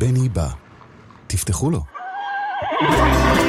בני 0.00 0.28
בא. 0.28 0.48
תפתחו 1.26 1.70
לו. 1.70 1.82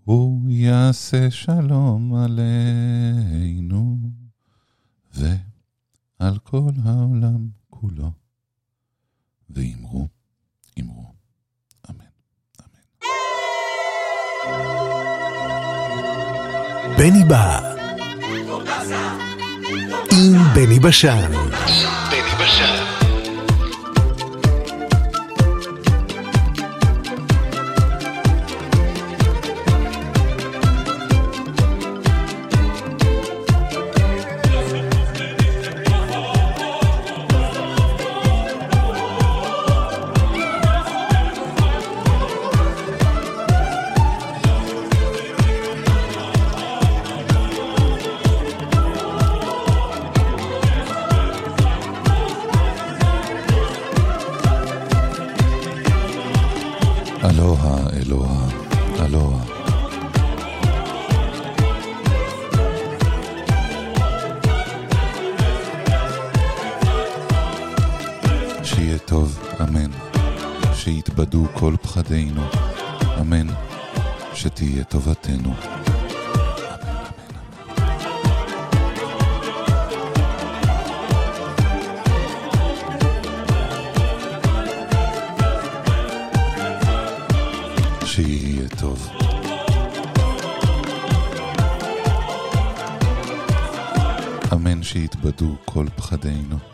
הוא 0.05 0.41
יעשה 0.49 1.31
שלום 1.31 2.15
עליהם. 2.15 2.84
כל 6.55 6.73
העולם 6.85 7.49
כולו. 7.71 8.11
ואמרו, 9.51 10.09
אמרו, 10.81 11.13
אמן, 11.91 12.05
אמן. 12.61 12.81
בני 16.99 17.25
בא 17.29 17.75
עם 20.13 20.55
בני 20.55 20.79
בשן. 20.79 21.33
עם 21.33 21.91
בני 22.11 22.45
בשן. 22.45 22.84
כל 71.65 71.77
פחדינו. 71.83 72.43
אמן, 73.21 73.47
שתהיה 74.35 74.85
טובתנו. 74.85 75.55
שיתבדו 94.85 95.57
כל 95.65 95.87
פחדינו. 95.97 96.74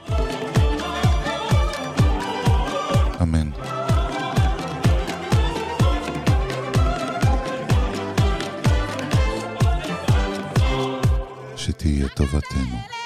תהיה 11.82 12.08
טובתנו. 12.08 13.00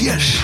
yes. 0.00 0.41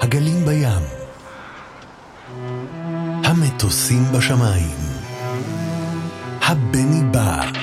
הגלים 0.00 0.44
בים. 0.46 0.82
המטוסים 3.24 4.04
בשמיים. 4.12 4.76
הבני 6.42 7.02
בא. 7.10 7.59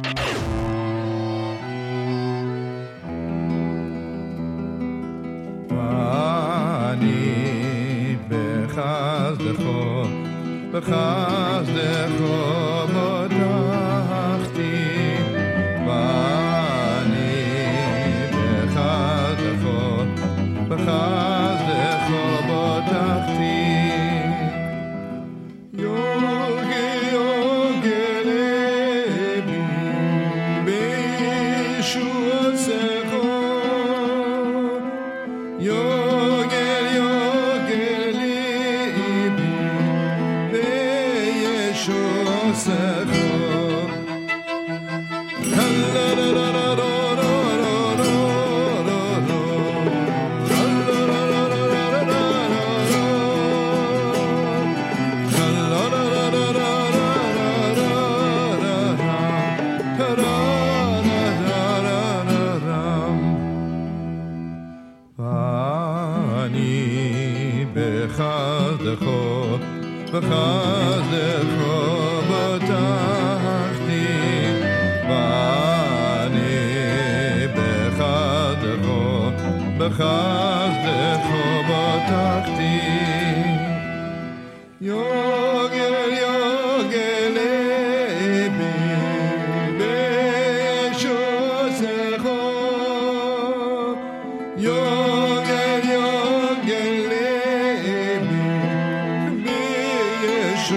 شو 100.67 100.75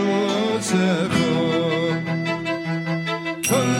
تکن 3.42 3.79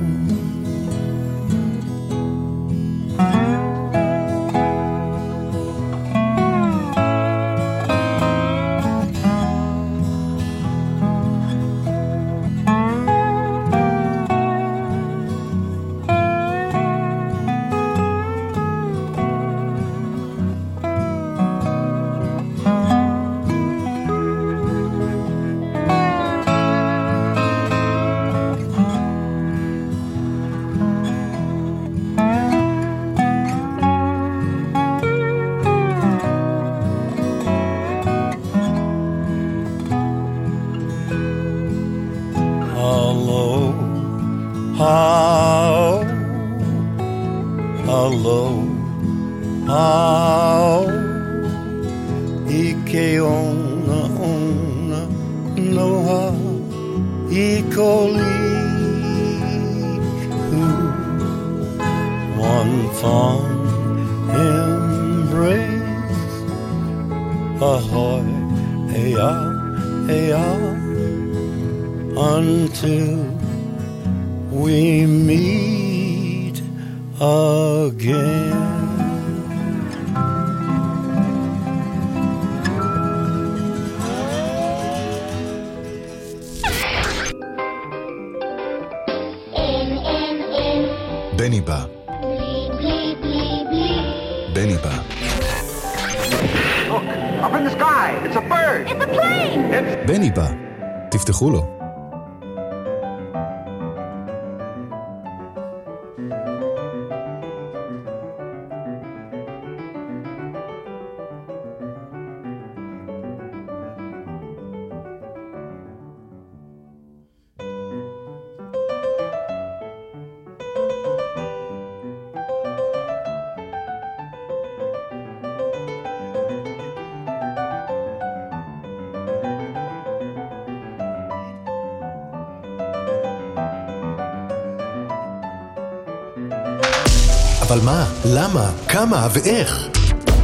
מה, 137.91 138.03
למה, 138.35 138.65
כמה 138.91 139.27
ואיך. 139.33 139.87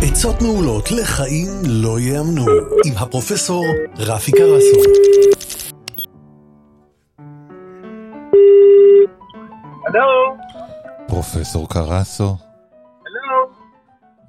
עצות 0.04 0.36
מעולות 0.42 0.92
לחיים 0.92 1.50
לא 1.84 2.00
ייאמנו, 2.00 2.46
עם 2.86 2.94
הפרופסור 3.02 3.64
רפי 3.98 4.32
קרסו. 4.32 4.80
הלו. 9.88 10.38
פרופסור 11.08 11.70
קרסו. 11.70 12.36
הלו. 13.06 13.50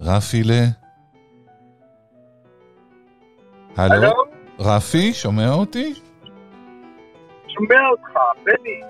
רפי 0.01 0.43
ל... 0.45 0.51
הלו. 3.77 4.13
רפי, 4.61 5.15
שומע 5.15 5.53
אותי? 5.53 5.95
שומע 7.49 7.89
אותך, 7.91 8.19
בני. 8.45 8.81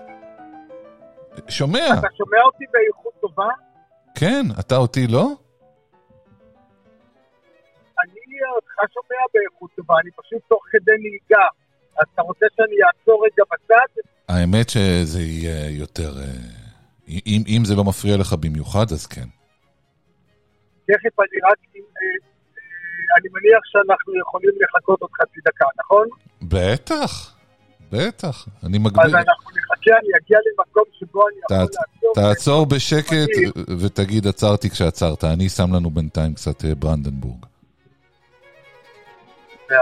שומע. 1.49 1.87
אתה 1.99 2.09
שומע 2.17 2.39
אותי 2.47 2.65
באיכות 2.73 3.13
טובה? 3.21 3.68
כן, 4.21 4.47
אתה 4.61 4.77
אותי 4.77 5.07
לא? 5.07 5.27
אני 8.03 8.21
אותך 8.57 8.93
שומע 8.95 9.23
באיכות 9.35 9.71
טובה, 9.77 9.95
אני 10.03 10.11
פשוט 10.11 10.43
תוך 10.49 10.63
כדי 10.71 10.93
נהיגה. 11.03 11.47
אז 11.99 12.07
אתה 12.15 12.23
רוצה 12.23 12.47
שאני 12.57 12.77
אעצור 12.87 13.25
רגע 13.25 13.45
בצד? 13.53 13.91
האמת 14.29 14.69
שזה 14.69 15.21
יהיה 15.21 15.71
יותר... 15.71 16.11
אה, 16.19 16.25
אם, 17.09 17.43
אם 17.49 17.63
זה 17.65 17.75
לא 17.75 17.85
מפריע 17.85 18.17
לך 18.17 18.33
במיוחד, 18.33 18.87
אז 18.93 19.07
כן. 19.07 19.29
תכף 20.87 21.21
אני 21.21 21.39
רק... 21.51 21.59
אה, 21.77 21.81
אה, 21.81 23.17
אני 23.19 23.29
מניח 23.35 23.63
שאנחנו 23.65 24.13
יכולים 24.21 24.55
לחכות 24.63 25.01
עוד 25.01 25.11
חצי 25.21 25.41
דקה, 25.47 25.67
נכון? 25.79 26.07
בטח, 26.43 27.37
בטח. 27.93 28.49
אני 28.67 28.77
אז 28.77 28.83
מגביל... 28.83 29.17
אנחנו 29.17 29.51
נחכה, 29.79 29.99
אני 29.99 30.09
אגיע 30.25 30.39
למקום 30.47 30.85
שבו 30.99 31.29
אני 31.29 31.37
יכול 31.45 31.57
לעצור. 31.57 32.15
תעצור 32.15 32.67
בשקט. 32.67 33.29
ותגיד 33.81 34.27
עצרתי 34.27 34.71
כשעצרת. 34.71 35.25
אני 35.25 35.49
שם 35.49 35.75
לנו 35.75 35.91
בינתיים 35.91 36.35
קצת 36.35 36.65
אה, 36.65 36.75
ברנדנבורג. 36.75 37.47
מאה 39.71 39.79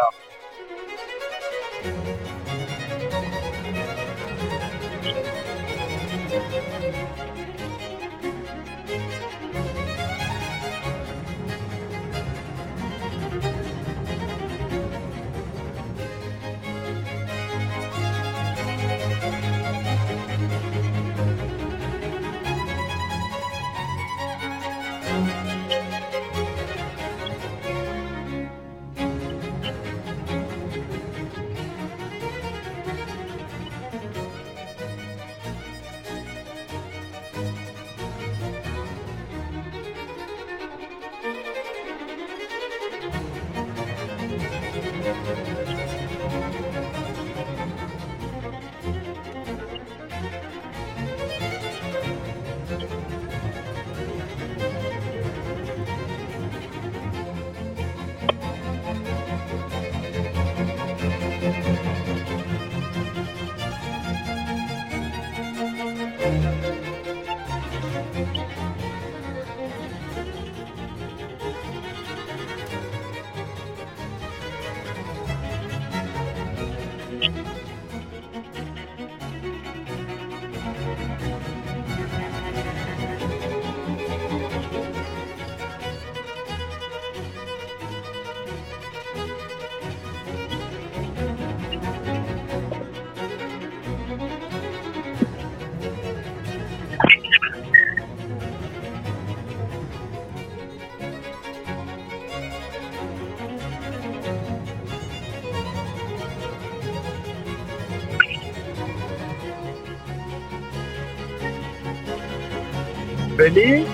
בני? 113.51 113.85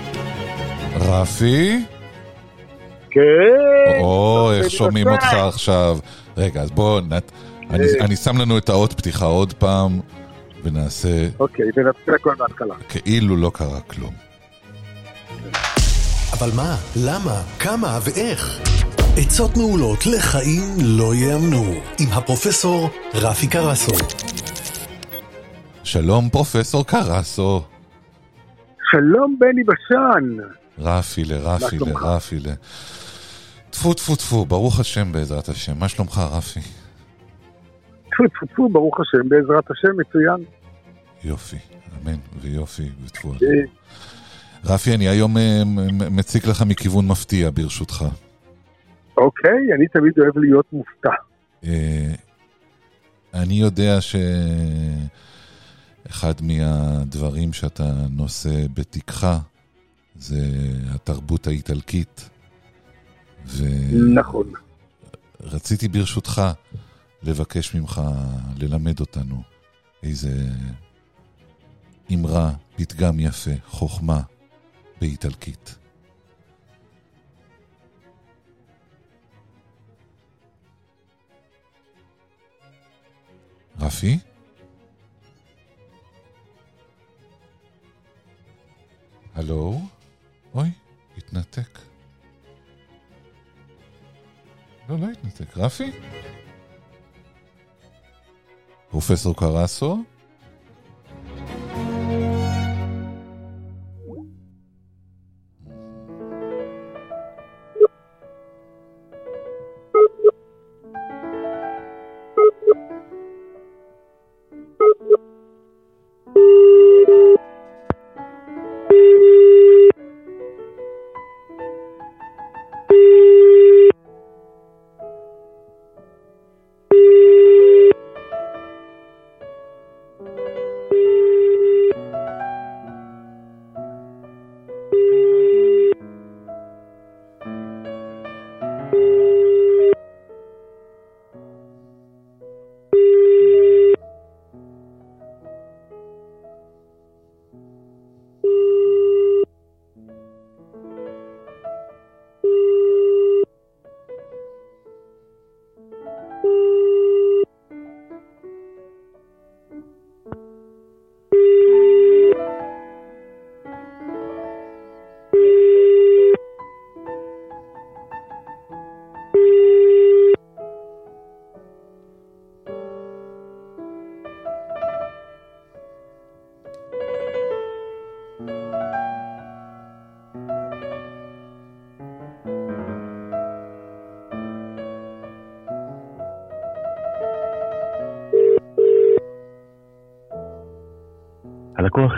רפי? 1.01 1.85
כן. 3.11 3.21
או, 4.01 4.51
איך 4.53 4.71
שומעים. 4.71 5.09
אותך 5.09 5.25
עכשיו. 5.35 5.99
רגע, 6.37 6.61
אז 6.63 6.71
בוא, 6.71 7.01
נת- 7.01 7.33
אני- 7.71 7.85
אה. 8.01 8.05
אני 8.05 8.17
שם 8.17 8.39
לנו 8.39 8.59
את 8.59 8.69
האות 8.69 8.93
פתיחה 8.93 9.25
עוד 9.25 9.53
פעם, 9.53 10.01
ונעשה 10.65 11.29
אוקיי, 11.41 11.65
ונתחיל 11.77 12.15
הכל 12.15 12.35
מההתחלה. 12.39 12.75
כאילו 12.89 13.37
לא 13.37 13.51
קרה 13.55 13.81
כלום. 13.81 14.13
אבל 16.33 16.51
מה, 16.57 16.77
למה, 16.97 17.43
כמה 17.59 17.99
ואיך? 18.03 18.59
עצות 19.17 19.57
מעולות 19.57 20.07
לחיים 20.07 20.63
לא 20.81 21.15
ייאמנו, 21.15 21.65
עם 22.01 22.09
הפרופסור 22.13 22.91
רפי 23.15 23.47
קרסו. 23.47 23.93
שלום, 25.85 26.29
פרופסור 26.29 26.87
קרסו. 26.87 27.63
שלום 28.93 29.37
בני 29.39 29.65
בשן. 29.65 30.37
רפילה, 30.79 31.37
רפילה? 31.43 31.93
רפילה. 32.01 32.53
טפו 33.71 33.95
טפו 33.95 34.17
טפו, 34.17 34.45
ברוך 34.45 34.81
השם 34.81 35.13
בעזרת 35.13 35.49
השם. 35.49 35.79
מה 35.79 35.89
שלומך, 35.89 36.19
רפי? 36.33 36.61
טפו 38.11 38.29
טפו 38.29 38.47
טפו, 38.47 38.69
ברוך 38.69 39.01
השם, 39.01 39.29
בעזרת 39.29 39.71
השם, 39.71 39.89
מצוין. 40.01 40.45
יופי, 41.25 41.57
אמן 42.03 42.17
ויופי 42.41 42.89
וטפו. 43.05 43.33
אה, 43.33 43.37
רפי, 44.65 44.95
אני 44.95 45.09
היום 45.09 45.37
אה, 45.37 45.63
מ- 45.65 45.99
מ- 45.99 46.17
מציג 46.17 46.49
לך 46.49 46.63
מכיוון 46.63 47.07
מפתיע, 47.07 47.51
ברשותך. 47.55 48.05
אוקיי, 49.17 49.73
אני 49.77 49.89
תמיד 49.89 50.13
אוהב 50.19 50.39
להיות 50.39 50.67
מופתע. 50.73 51.11
אה, 51.65 52.13
אני 53.35 53.55
יודע 53.55 54.01
שאחד 56.09 56.35
מהדברים 56.43 57.53
שאתה 57.53 57.93
נושא 58.11 58.67
בתיקך 58.75 59.39
זה 60.17 60.39
התרבות 60.89 61.47
האיטלקית. 61.47 62.31
נכון. 64.15 64.53
ורציתי 65.41 65.89
ברשותך 65.89 66.43
לבקש 67.23 67.75
ממך 67.75 68.01
ללמד 68.57 69.01
אותנו 69.01 69.43
איזה 70.03 70.49
אמרה, 72.15 72.53
פתגם 72.77 73.21
יפה, 73.21 73.51
חוכמה 73.67 74.21
באיטלקית. 75.01 75.75
רפי? 83.81 84.19
הלו? 89.35 89.81
אוי, 90.55 90.71
התנתק. 91.17 91.79
לא, 94.89 94.99
לא 94.99 95.07
התנתק. 95.11 95.57
רפי? 95.57 95.91
פרופסור 98.91 99.37
קרסו? 99.37 100.05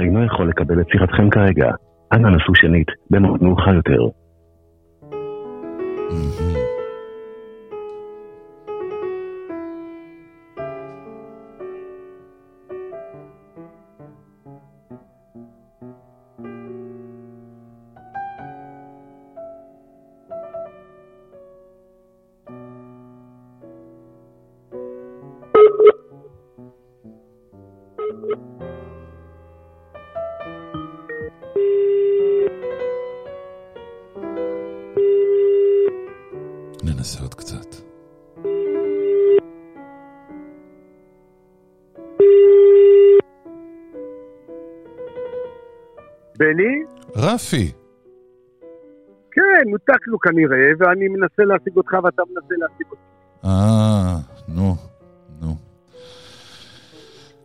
אינו 0.01 0.25
יכול 0.25 0.49
לקבל 0.49 0.81
את 0.81 0.89
שיחתכם 0.89 1.31
כרגע. 1.31 1.71
אנא 2.13 2.29
נסו 2.29 2.55
שנית, 2.55 2.87
במועד 3.11 3.43
מאוחר 3.43 3.75
יותר. 3.75 4.24
בני? 46.39 46.83
רפי, 47.17 47.73
כן, 49.35 49.71
נותקנו 49.71 50.19
כנראה, 50.19 50.67
ואני 50.79 51.09
מנסה 51.09 51.43
להשיג 51.45 51.77
אותך 51.77 51.93
ואתה 52.05 52.23
מנסה 52.31 52.55
להשיג 52.59 52.87
אותי. 52.91 53.03
אה, 53.45 54.17
נו, 54.49 54.77
נו. 55.41 55.57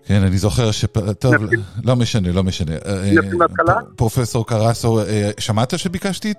כן, 0.06 0.21
אני 0.28 0.38
זוכר 0.38 0.71
ש... 0.71 0.86
טוב? 1.19 1.34
לא 1.86 1.95
משנה, 1.95 2.32
לא 2.32 2.43
משנה. 2.43 2.71
אה, 2.86 3.12
מההתחלה? 3.38 3.82
פ- 3.82 3.97
פרופסור 3.97 4.47
קרסו, 4.47 4.99
אה, 4.99 5.32
שמעת 5.39 5.80
שביקשתי 5.80 6.32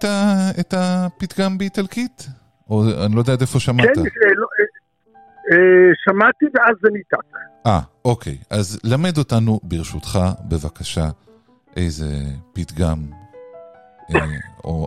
את 0.60 0.74
הפתגם 0.76 1.58
באיטלקית? 1.58 2.26
או 2.70 2.82
אני 3.06 3.14
לא 3.14 3.20
יודע 3.20 3.32
עד 3.32 3.40
איפה 3.40 3.60
שמעת. 3.60 3.86
כן, 3.94 4.00
אה, 4.00 4.04
לא, 4.36 4.46
אה, 4.60 4.64
אה, 5.52 5.90
שמעתי 6.04 6.46
ואז 6.54 6.76
זה 6.82 6.88
ניתק. 6.92 7.36
אה, 7.66 7.80
אוקיי. 8.04 8.38
אז 8.50 8.80
למד 8.84 9.18
אותנו, 9.18 9.60
ברשותך, 9.62 10.18
בבקשה, 10.48 11.08
איזה 11.76 12.06
פתגם, 12.52 12.98
אה, 14.14 14.20
או 14.64 14.86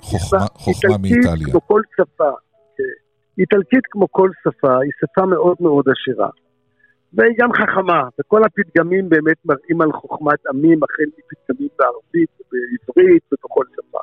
חוכמה, 0.00 0.46
חוכמה 0.54 0.98
מאיטליה. 0.98 1.46
כמו 1.50 1.60
כל 1.66 1.82
שפה, 1.96 2.30
כן. 2.76 2.82
איטלקית 3.38 3.86
כמו 3.90 4.06
כל 4.10 4.30
שפה, 4.44 4.80
היא 4.82 4.92
שפה 5.00 5.26
מאוד 5.26 5.56
מאוד 5.60 5.84
עשירה. 5.88 6.28
והיא 7.12 7.34
גם 7.38 7.52
חכמה, 7.52 8.08
וכל 8.20 8.40
הפתגמים 8.44 9.08
באמת 9.08 9.36
מראים 9.44 9.80
על 9.80 9.92
חוכמת 9.92 10.46
עמים, 10.46 10.80
החל 10.82 11.08
מפתגמים 11.18 11.68
בערבית, 11.78 12.30
בעברית 12.52 13.22
ובכל 13.32 13.64
שפה. 13.76 13.98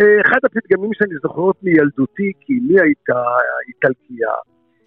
אה, 0.00 0.20
אחד 0.26 0.38
הפתגמים 0.44 0.90
שאני 0.94 1.14
זוכר 1.22 1.50
מילדותי, 1.62 2.32
כי 2.40 2.52
מי 2.52 2.80
הייתה 2.80 3.22
איטלקייה? 3.68 4.34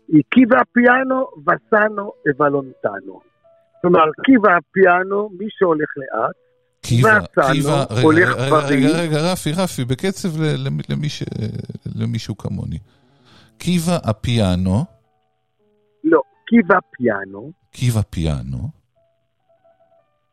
היא 0.08 0.23
קיבה 0.30 0.60
פיאנו 0.73 1.28
וסאנו 1.45 2.12
אבלונטנו. 2.30 3.19
כלומר, 3.82 4.06
קיבה 4.25 4.58
פיאנו, 4.71 5.30
מי 5.39 5.45
שהולך 5.49 5.89
לאט, 5.97 6.36
קיבה, 6.87 7.19
והסנו 7.37 7.53
קיבה, 7.53 7.83
רגע, 7.89 8.07
רגע, 8.07 8.49
בריא. 8.49 8.87
רגע, 8.87 8.97
רגע, 8.97 9.31
רפי, 9.31 9.51
רפי, 9.51 9.85
בקצב 9.85 10.29
למישהו 11.95 12.37
כמוני. 12.37 12.79
קיבה 13.57 13.97
הפיאנו, 14.03 14.85
לא, 16.03 16.21
קיבה 16.47 16.77
פיאנו, 16.97 17.51
קיבה 17.71 18.01
פיאנו, 18.01 18.69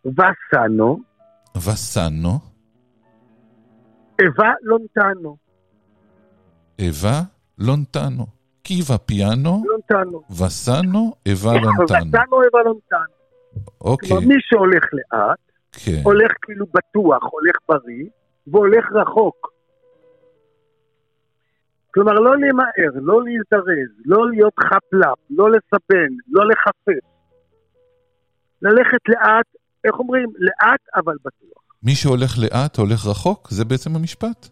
וסאנו, 0.07 1.01
וסאנו, 1.57 2.39
אבה 4.21 4.53
לונטנו. 4.63 5.37
אבה 6.81 7.23
לונטנו. 7.59 8.27
קיבה 8.63 8.99
פיאנו, 8.99 9.65
לונטנו. 9.67 10.23
וסאנו, 10.31 11.15
אבה 11.33 11.53
לונטנו. 11.53 12.09
וסאנו 12.09 12.37
אבה 12.37 12.63
לונטנו. 12.65 13.15
אוקיי, 13.81 14.09
כלומר, 14.09 14.27
מי 14.27 14.35
שהולך 14.41 14.85
לאט, 14.93 15.39
כן. 15.73 16.01
הולך 16.05 16.33
כאילו 16.43 16.67
בטוח, 16.67 17.23
הולך 17.33 17.57
בריא, 17.69 18.09
והולך 18.47 18.93
רחוק. 18.93 19.53
כלומר, 21.95 22.13
לא 22.13 22.37
למהר, 22.37 22.93
לא 22.95 23.21
להזדרז, 23.25 23.91
לא 24.05 24.31
להיות 24.31 24.55
חפלפ, 24.61 25.19
לא 25.31 25.51
לסבן, 25.51 26.13
לא 26.29 26.49
לחפש. 26.49 27.09
ללכת 28.63 29.09
לאט, 29.09 29.47
איך 29.85 29.99
אומרים? 29.99 30.29
לאט 30.39 30.81
אבל 30.95 31.15
בטוח. 31.25 31.63
מי 31.83 31.95
שהולך 31.95 32.39
לאט 32.39 32.77
הולך 32.77 33.07
רחוק? 33.07 33.51
זה 33.51 33.65
בעצם 33.65 33.97
המשפט? 33.97 34.49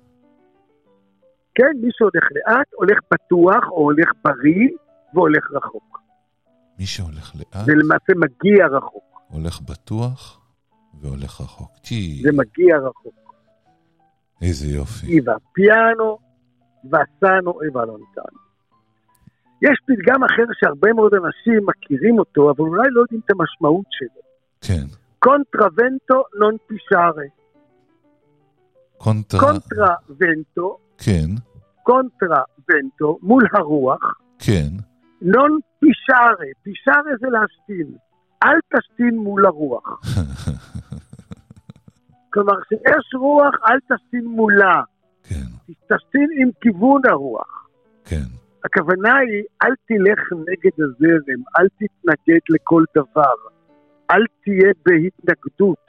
כן, 1.55 1.73
מי 1.83 1.89
שהולך 1.93 2.25
לאט, 2.37 2.67
הולך 2.75 2.99
בטוח, 3.13 3.65
או 3.71 3.77
הולך 3.77 4.11
בריא, 4.25 4.69
והולך 5.15 5.51
רחוק. 5.53 5.99
מי 6.79 6.87
שהולך 6.87 7.33
לאט 7.35 7.65
ולמעשה 7.67 8.13
מגיע 8.17 8.67
רחוק. 8.67 9.21
הולך 9.29 9.61
בטוח 9.61 10.40
והולך 11.01 11.41
רחוק. 11.41 11.71
צ'י, 11.83 12.21
זה 12.23 12.31
מגיע 12.33 12.79
רחוק. 12.79 13.15
איזה 14.43 14.67
יופי. 14.67 15.07
איבה 15.07 15.35
פיאנו 15.53 16.19
וסאנו 16.85 17.63
איבה 17.63 17.85
לונטנו. 17.85 18.41
יש 19.63 19.79
פתגם 19.87 20.25
אחר 20.25 20.43
שהרבה 20.61 20.93
מאוד 20.93 21.15
אנשים 21.15 21.67
מכירים 21.67 22.19
אותו, 22.19 22.51
אבל 22.51 22.65
אולי 22.65 22.89
לא 22.91 23.01
יודעים 23.01 23.21
את 23.27 23.31
המשמעות 23.31 23.87
שלו. 23.91 24.23
כן. 24.61 24.87
controvento 25.19 26.23
non 26.39 26.57
pisciare. 26.67 27.25
contro, 28.99 29.41
controvento, 29.41 30.79
כן, 30.99 31.29
controvento, 31.83 33.19
מול 33.23 33.43
הרוח, 33.55 34.01
כן. 34.39 34.71
non 35.23 35.59
pisciare. 35.81 36.47
pisciare 36.63 37.13
זה 37.21 37.27
להשתין. 37.29 37.97
אל 38.45 38.59
תשתין 38.75 39.17
מול 39.17 39.47
הרוח. 39.47 40.01
כלומר, 42.33 42.53
כשיש 42.61 43.15
רוח, 43.15 43.55
אל 43.67 43.79
תשתין 43.97 44.25
מולה. 44.25 44.83
כן, 45.23 45.47
תשתין 45.69 46.29
עם 46.41 46.51
כיוון 46.61 47.01
הרוח. 47.11 47.69
כן. 48.05 48.27
הכוונה 48.65 49.17
היא, 49.17 49.43
אל 49.63 49.75
תלך 49.87 50.21
נגד 50.33 50.85
הזרם, 50.85 51.43
אל 51.59 51.69
תתנגד 51.69 52.41
לכל 52.49 52.85
דבר, 52.95 53.37
אל 54.11 54.25
תהיה 54.45 54.73
בהתנגדות, 54.87 55.87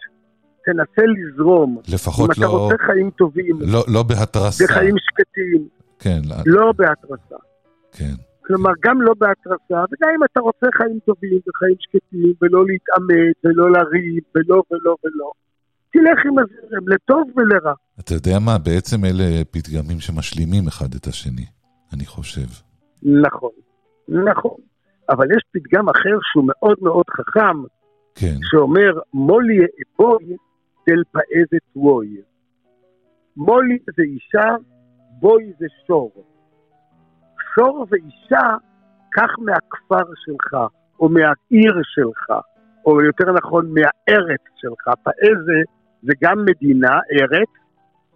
תנסה 0.65 1.01
לזרום. 1.05 1.77
לפחות 1.93 2.29
אם 2.29 2.31
אתה 2.31 2.41
לא, 2.41 2.57
רוצה 2.57 2.75
חיים 2.85 3.09
טובים, 3.09 3.59
לא, 3.61 3.83
לא 3.87 4.03
בהתרסה. 4.03 4.63
וחיים 4.63 4.95
שקטים, 4.97 5.67
כן, 5.99 6.19
לא, 6.29 6.35
לא 6.45 6.71
בהתרסה. 6.71 7.35
כן. 7.91 8.13
כלומר, 8.45 8.71
גם 8.85 9.01
לא 9.01 9.13
בהתרסה, 9.17 9.79
וגם 9.91 10.09
אם 10.15 10.23
אתה 10.23 10.39
רוצה 10.39 10.67
חיים 10.77 10.99
טובים 11.05 11.39
וחיים 11.47 11.75
שקטים, 11.79 12.33
ולא 12.41 12.65
להתעמת, 12.65 13.35
ולא 13.43 13.71
לריב, 13.71 14.23
ולא 14.35 14.63
ולא 14.71 14.95
ולא, 15.03 15.31
תלך 15.93 16.25
עם 16.25 16.39
הזרם, 16.39 16.87
לטוב 16.87 17.23
ולרע. 17.35 17.73
אתה 17.99 18.13
יודע 18.13 18.39
מה? 18.39 18.57
בעצם 18.57 19.05
אלה 19.05 19.43
פתגמים 19.51 19.99
שמשלימים 19.99 20.67
אחד 20.67 20.93
את 20.99 21.07
השני, 21.07 21.45
אני 21.93 22.05
חושב. 22.05 22.47
נכון, 23.03 23.55
נכון. 24.07 24.57
אבל 25.09 25.25
יש 25.25 25.43
פתגם 25.51 25.89
אחר 25.89 26.17
שהוא 26.31 26.43
מאוד 26.47 26.77
מאוד 26.81 27.05
חכם, 27.09 27.57
כן, 28.15 28.35
שאומר 28.41 28.99
מולי 29.13 29.57
אבוי 29.57 30.37
דל 30.89 31.03
פאזת 31.11 31.65
ווי. 31.75 32.21
מולי 33.37 33.77
זה 33.97 34.03
אישה, 34.03 34.55
בוי 35.19 35.53
זה 35.59 35.65
שור. 35.87 36.11
שור 37.55 37.87
ואישה, 37.89 38.47
קח 39.09 39.31
מהכפר 39.39 40.11
שלך, 40.25 40.59
או 40.99 41.09
מהעיר 41.09 41.73
שלך, 41.83 42.37
או 42.85 43.01
יותר 43.01 43.31
נכון 43.31 43.73
מהארץ 43.73 44.41
שלך. 44.55 44.83
פאזה 45.03 45.41
זה 45.45 45.80
גם 46.23 46.45
מדינה, 46.45 46.99
ארץ, 47.11 47.49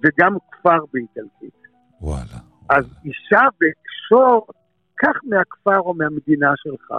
וגם 0.04 0.38
כפר 0.52 0.78
באיטלקית. 0.93 1.67
וואלה. 2.02 2.39
אז 2.69 2.86
אישה 3.06 3.41
ושור, 3.62 4.48
קח 4.95 5.19
מהכפר 5.24 5.80
או 5.80 5.93
מהמדינה 5.93 6.52
שלך. 6.56 6.93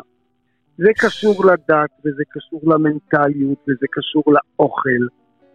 זה 0.79 0.91
קשור 0.97 1.45
לדת, 1.47 1.91
וזה 2.05 2.23
קשור 2.29 2.61
למנטליות, 2.67 3.59
וזה 3.69 3.87
קשור 3.91 4.25
לאוכל, 4.27 5.03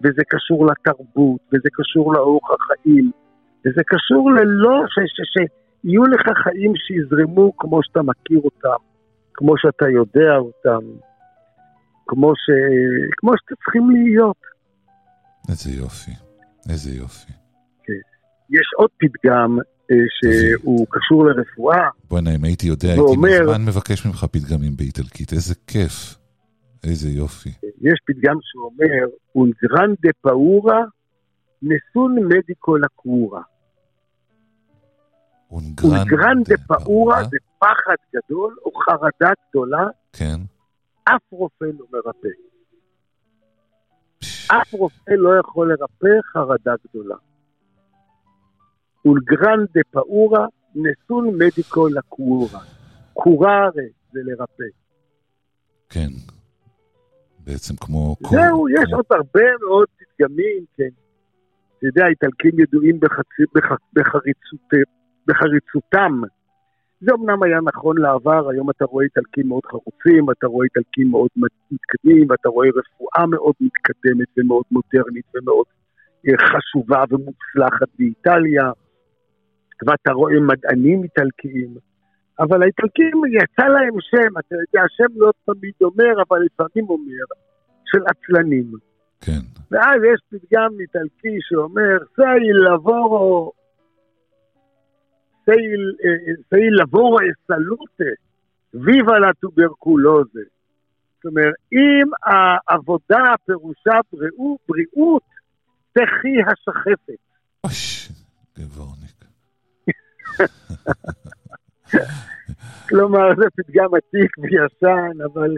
וזה 0.03 0.21
קשור 0.29 0.65
לתרבות, 0.65 1.41
וזה 1.53 1.69
קשור 1.73 2.13
לאורח 2.13 2.49
החיים, 2.53 3.11
וזה 3.65 3.81
קשור 3.85 4.31
ללא 4.31 4.83
ש... 4.87 4.99
ש... 5.07 5.21
ש... 5.33 5.45
יהיו 5.83 6.03
לך 6.03 6.21
חיים 6.43 6.73
שיזרמו 6.75 7.57
כמו 7.57 7.83
שאתה 7.83 8.01
מכיר 8.01 8.39
אותם, 8.43 8.81
כמו 9.33 9.57
שאתה 9.57 9.89
יודע 9.89 10.37
אותם, 10.37 10.85
כמו, 12.07 12.35
ש... 12.35 12.49
כמו 13.17 13.31
שאתם 13.37 13.55
צריכים 13.55 13.89
להיות. 13.89 14.37
איזה 15.49 15.71
יופי, 15.71 16.11
איזה 16.69 16.91
יופי. 16.95 17.31
יש 18.49 18.67
עוד 18.77 18.89
פתגם 18.97 19.57
אה, 19.91 19.95
שהוא 20.11 20.87
קשור 20.89 21.25
לרפואה, 21.25 21.87
בוא'נה, 22.09 22.35
אם 22.35 22.43
הייתי 22.43 22.67
יודע, 22.67 22.87
הייתי 22.87 23.01
ואומר- 23.01 23.41
מזמן 23.41 23.65
מבקש 23.65 24.05
ממך 24.05 24.25
פתגמים 24.31 24.75
באיטלקית, 24.77 25.33
איזה 25.33 25.55
כיף. 25.67 26.15
איזה 26.83 27.09
יופי. 27.09 27.49
יש 27.81 27.99
פתגם 28.07 28.35
שאומר, 28.41 29.05
un 29.37 29.49
grande 29.65 30.11
paura 30.27 30.79
nessun 31.63 32.11
medico 32.31 32.71
la 32.83 32.89
cura. 33.01 33.41
un 35.51 35.65
grande 36.13 36.55
paura 36.69 37.23
זה 37.31 37.37
פחד 37.59 37.95
גדול 38.15 38.55
או 38.65 38.71
חרדה 38.75 39.31
גדולה, 39.49 39.87
כן. 40.13 40.39
אף 41.03 41.21
רופא 41.31 41.65
לא 41.65 41.85
מרפא. 41.93 42.27
אף 44.51 44.73
רופא 44.73 45.11
לא 45.11 45.39
יכול 45.39 45.71
לרפא 45.71 46.21
חרדה 46.33 46.73
גדולה. 46.87 47.15
grande 49.31 49.81
paura 49.95 50.43
nessun 50.75 51.25
medico 51.41 51.81
la 51.89 52.01
cura. 52.15 52.59
קורare 53.13 53.87
זה 54.11 54.19
לרפא. 54.23 54.63
כן. 55.89 56.09
בעצם 57.39 57.73
כמו... 57.75 58.15
זהו, 58.29 58.69
יש 58.69 58.79
כמו- 58.85 58.95
עוד 58.95 59.05
הרבה 59.11 59.47
מאוד 59.67 59.87
פתגמים, 59.97 60.65
כן. 60.77 60.89
אתה 61.77 61.85
יודע, 61.87 62.05
האיטלקים 62.05 62.59
ידועים 62.59 62.99
בחצי, 62.99 63.43
בח, 63.55 63.65
בחריצות, 63.93 64.69
בחריצותם. 65.27 66.21
זה 67.01 67.11
אמנם 67.13 67.43
היה 67.43 67.59
נכון 67.61 67.97
לעבר, 67.97 68.49
היום 68.49 68.69
אתה 68.69 68.85
רואה 68.85 69.05
איטלקים 69.05 69.47
מאוד 69.47 69.65
חרוצים, 69.65 70.31
אתה 70.31 70.47
רואה 70.47 70.65
איטלקים 70.65 71.11
מאוד 71.11 71.29
מתקדמים, 71.71 72.27
ואתה 72.29 72.49
רואה 72.49 72.67
רפואה 72.67 73.25
מאוד 73.25 73.53
מתקדמת 73.61 74.27
ומאוד 74.37 74.63
מודרנית 74.71 75.25
ומאוד 75.35 75.65
אה, 76.27 76.33
חשובה 76.47 77.03
ומוצלחת 77.09 77.87
באיטליה, 77.99 78.71
ואתה 79.87 80.11
רואה 80.11 80.39
מדענים 80.39 81.03
איטלקיים. 81.03 81.75
אבל 82.39 82.63
האיטלקים, 82.63 83.21
יצא 83.25 83.67
להם 83.67 83.95
שם, 84.01 84.37
אתה 84.39 84.55
יודע, 84.55 84.85
השם 84.85 85.13
לא 85.15 85.31
תמיד 85.45 85.73
אומר, 85.81 86.13
אבל 86.29 86.39
לפעמים 86.45 86.89
אומר, 86.89 87.25
של 87.85 88.01
עצלנים. 88.11 88.71
כן. 89.21 89.41
ואז 89.71 90.01
יש 90.13 90.21
פתגם 90.29 90.69
איטלקי 90.79 91.37
שאומר, 91.41 91.97
סי 92.15 92.45
לבורו, 92.65 93.51
סי 95.45 96.69
לבורו 96.81 97.17
סלוטה, 97.47 98.11
ויבה 98.73 99.19
לטוברקולוזה. 99.19 100.41
זאת 101.15 101.25
אומרת, 101.25 101.53
אם 101.73 102.09
העבודה 102.25 103.33
פירושה 103.45 103.99
בריאות, 104.13 104.59
בריאות 104.67 105.23
תחי 105.93 106.37
השחפת. 106.51 107.19
אוש, 107.63 108.09
גבורניק. 108.57 109.11
כלומר, 112.89 113.35
זה 113.37 113.45
פתגם 113.55 113.95
עתיק 113.95 114.37
וישן, 114.37 115.21
אבל 115.33 115.55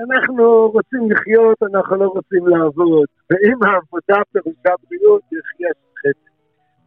אנחנו 0.00 0.70
רוצים 0.72 1.10
לחיות, 1.10 1.62
אנחנו 1.62 1.96
לא 1.96 2.06
רוצים 2.06 2.46
לעבוד. 2.46 3.06
ואם 3.30 3.62
העבודה 3.62 4.22
פירושה 4.32 4.70
בריאות, 4.88 5.22
יחי 5.32 5.64
השחפת. 5.70 6.33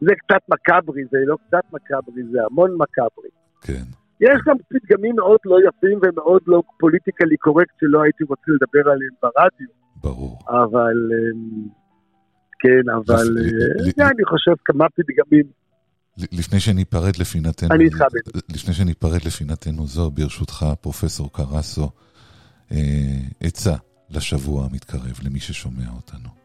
זה 0.00 0.12
קצת 0.18 0.42
מקאברי, 0.48 1.02
זה 1.10 1.18
לא 1.26 1.36
קצת 1.46 1.72
מקאברי, 1.72 2.22
זה 2.32 2.38
המון 2.50 2.70
מקאברי. 2.74 3.30
כן. 3.60 3.84
יש 4.20 4.38
גם 4.46 4.56
פתגמים 4.68 5.16
מאוד 5.16 5.38
לא 5.44 5.56
יפים 5.68 5.98
ומאוד 6.02 6.42
לא 6.46 6.62
פוליטיקלי 6.78 7.36
קורקט 7.36 7.74
שלא 7.80 8.02
הייתי 8.02 8.24
רוצה 8.24 8.50
לדבר 8.54 8.90
עליהם 8.90 9.14
ברדיו, 9.22 9.68
ברור. 10.02 10.38
אבל... 10.48 11.10
אמ, 11.12 11.68
כן, 12.60 12.90
אבל 12.96 13.36
אה, 14.02 14.10
אני 14.10 14.24
חושב 14.24 14.52
כמה 14.64 14.84
פתגמים. 14.96 15.44
לפני 16.32 16.60
שניפרד 16.60 17.16
לפינתנו, 17.20 17.68
אני 17.74 17.84
איתך. 17.84 18.04
לפני 18.54 18.74
שניפרד 18.74 19.24
לפינתנו 19.26 19.86
זו, 19.86 20.10
ברשותך, 20.10 20.66
פרופסור 20.80 21.32
קרסו, 21.32 21.90
אה, 22.72 22.76
עצה 23.40 23.74
לשבוע 24.10 24.64
המתקרב, 24.70 25.18
למי 25.24 25.40
ששומע 25.40 25.90
אותנו. 25.96 26.37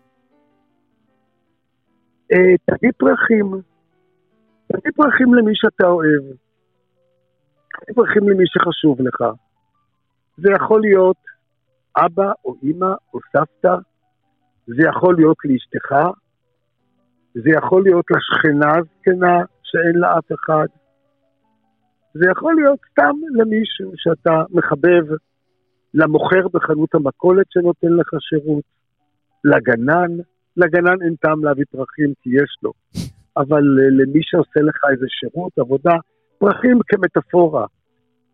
אה, 2.34 2.56
תביא 2.66 2.92
פרחים. 2.98 3.52
תביא 4.68 4.92
פרחים 4.96 5.34
למי 5.34 5.52
שאתה 5.56 5.88
אוהב. 5.88 6.24
תביא 7.82 7.96
פרחים 7.96 8.30
למי 8.30 8.44
שחשוב 8.48 9.02
לך. 9.02 9.22
זה 10.38 10.50
יכול 10.56 10.82
להיות 10.82 11.18
אבא 11.98 12.32
או 12.46 12.56
אימא 12.64 12.94
או 13.14 13.20
סבתא, 13.32 13.76
זה 14.68 14.84
יכול 14.90 15.16
להיות 15.16 15.38
לאשתך, 15.46 15.96
זה 17.34 17.50
יכול 17.58 17.84
להיות 17.84 18.06
לשכנה 18.12 18.72
הזקנה 18.78 19.38
שאין 19.64 19.96
לה 19.96 20.18
אף 20.18 20.32
אחד, 20.32 20.68
זה 22.14 22.26
יכול 22.32 22.56
להיות 22.56 22.80
סתם 22.92 23.16
למישהו 23.34 23.92
שאתה 23.96 24.44
מחבב, 24.50 25.06
למוכר 25.94 26.48
בחנות 26.54 26.96
המכולת 26.96 27.46
שנותן 27.50 27.88
לך 27.88 28.10
שירות, 28.20 28.64
לגנן, 29.44 30.12
לגנן 30.58 31.02
אין 31.06 31.16
טעם 31.22 31.44
להביא 31.44 31.64
פרחים 31.72 32.14
כי 32.22 32.30
יש 32.30 32.58
לו, 32.64 32.72
אבל 33.42 33.64
אה, 33.80 33.90
למי 33.90 34.20
שעושה 34.22 34.60
לך 34.62 34.76
איזה 34.92 35.06
שירות, 35.20 35.52
עבודה, 35.60 35.96
פרחים 36.38 36.80
כמטאפורה. 36.88 37.66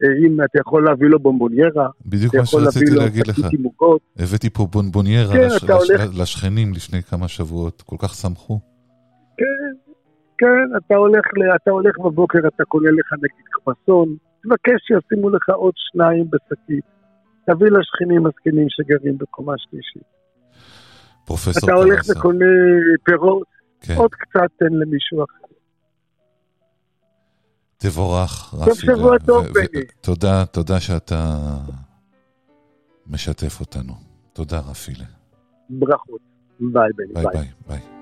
אה, 0.04 0.10
אם 0.28 0.38
אתה 0.44 0.60
יכול 0.60 0.86
להביא 0.86 1.08
לו 1.08 1.20
בומבוניירה, 1.20 1.88
בדיוק 2.06 2.36
מה 2.36 2.46
שרציתי 2.46 2.92
להגיד 2.96 3.28
לך. 3.28 3.40
עוגות, 3.64 4.02
הבאתי 4.20 4.50
פה 4.50 4.68
בונבוניירה 4.72 5.34
כן, 5.34 5.46
לש- 5.46 5.64
הולך- 5.64 6.20
לשכנים 6.22 6.74
לפני 6.74 7.02
כמה 7.04 7.28
שבועות, 7.28 7.82
כל 7.82 7.96
כך 8.00 8.14
שמחו. 8.14 8.60
כן, 9.38 9.46
כן, 10.38 10.78
אתה 10.78 10.96
הולך, 10.96 11.26
ל- 11.38 11.56
אתה 11.56 11.72
הולך 11.72 12.00
בבוקר, 12.00 12.40
אתה 12.48 12.64
קונה 12.66 12.90
לך 12.92 13.14
נגיד 13.14 13.46
חפסון, 13.56 14.16
תבקש 14.44 14.80
שישימו 14.88 15.30
לך 15.30 15.50
עוד 15.50 15.74
שניים 15.76 16.26
בשקית. 16.30 16.84
תביא 17.46 17.68
לשכנים 17.68 18.26
הזקנים 18.26 18.68
שגרים 18.70 19.18
בקומה 19.18 19.54
שלישית. 19.58 20.19
פרופסור 21.30 21.70
אתה 21.70 21.78
הולך 21.78 21.96
קרסו. 21.98 22.20
וקונה 22.20 22.46
פירות, 23.04 23.48
כן. 23.82 23.96
עוד 23.96 24.12
קצת 24.12 24.52
תן 24.60 24.74
למישהו 24.74 25.24
אחר. 25.24 25.54
תבורך, 27.78 28.52
טוב, 28.52 28.62
רפי. 28.70 28.86
שבוע 28.86 29.16
ו- 29.16 29.26
טוב, 29.26 29.46
בני. 29.48 29.84
תודה, 30.02 30.46
תודה 30.46 30.80
שאתה 30.80 31.38
משתף 33.08 33.60
אותנו. 33.60 33.94
תודה, 34.34 34.60
רפילה. 34.60 35.06
ברכות. 35.70 36.22
ביי, 36.60 36.90
בני, 36.96 37.14
ביי 37.14 37.26
ביי. 37.34 37.48
ביי 37.68 37.99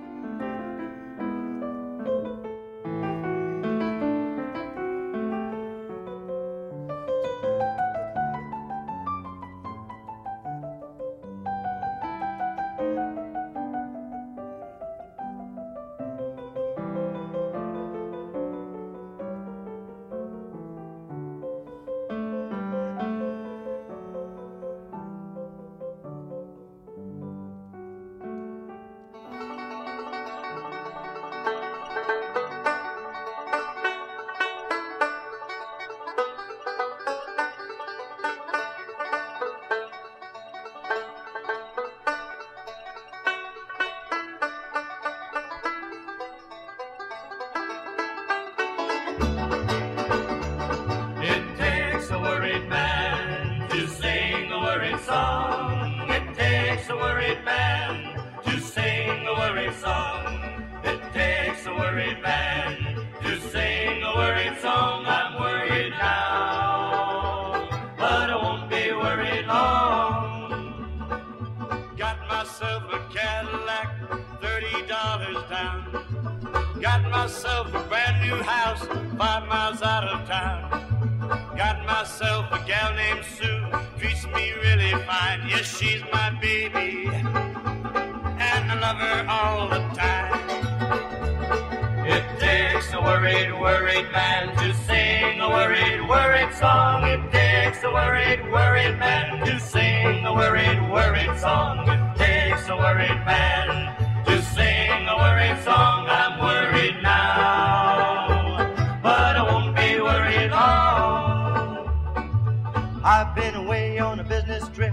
I've 113.07 113.33
been 113.35 113.55
away 113.55 113.99
on 113.99 114.19
a 114.19 114.23
business 114.25 114.67
trip, 114.75 114.91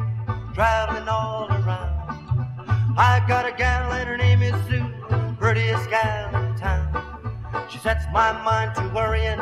traveling 0.55 1.09
all 1.09 1.49
around. 1.49 2.95
I've 2.97 3.27
got 3.27 3.45
a 3.45 3.51
gal 3.51 3.91
and 3.91 4.09
her 4.09 4.17
name 4.17 4.41
is 4.41 4.55
Sue, 4.69 4.87
prettiest 5.37 5.91
gal 5.91 6.29
in 6.29 6.55
town. 6.55 7.67
She 7.69 7.79
sets 7.79 8.05
my 8.13 8.31
mind 8.45 8.77
to 8.77 8.89
worrying. 8.95 9.41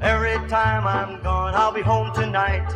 Every 0.00 0.36
time 0.48 0.86
I'm 0.86 1.20
gone, 1.24 1.56
I'll 1.56 1.72
be 1.72 1.80
home 1.80 2.14
tonight. 2.14 2.70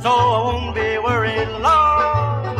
So 0.00 0.08
I 0.08 0.42
won't 0.44 0.74
be 0.74 0.96
worried 0.96 1.48
long. 1.60 2.56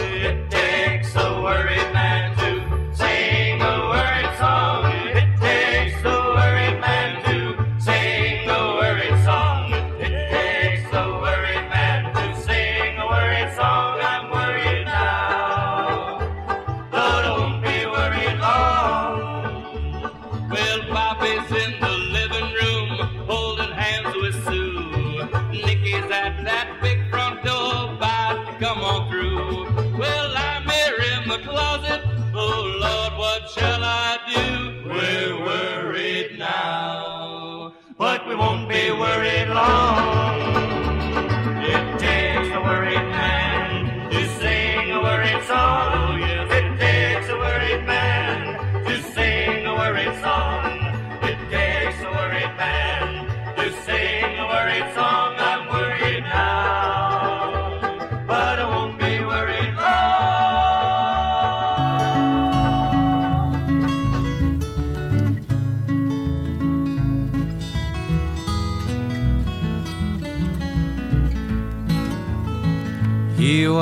It 0.00 0.50
takes 0.50 1.14
a 1.14 1.42
worried 1.42 1.92
man 1.92 2.37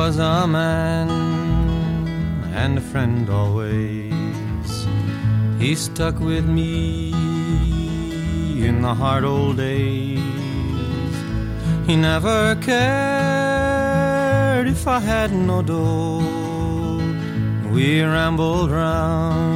was 0.03 0.15
a 0.19 0.47
man 0.47 1.09
and 2.63 2.77
a 2.77 2.81
friend 2.93 3.31
always. 3.31 4.75
He 5.59 5.75
stuck 5.75 6.21
with 6.21 6.45
me 6.45 7.13
in 8.69 8.83
the 8.83 8.95
hard 8.95 9.25
old 9.25 9.57
days. 9.57 11.15
He 11.87 11.97
never 11.97 12.57
cared 12.57 13.57
if 14.69 14.87
I 14.87 15.01
had 15.01 15.33
no 15.33 15.63
dough. 15.63 16.21
We 17.75 18.03
rambled 18.03 18.71
round 18.71 19.55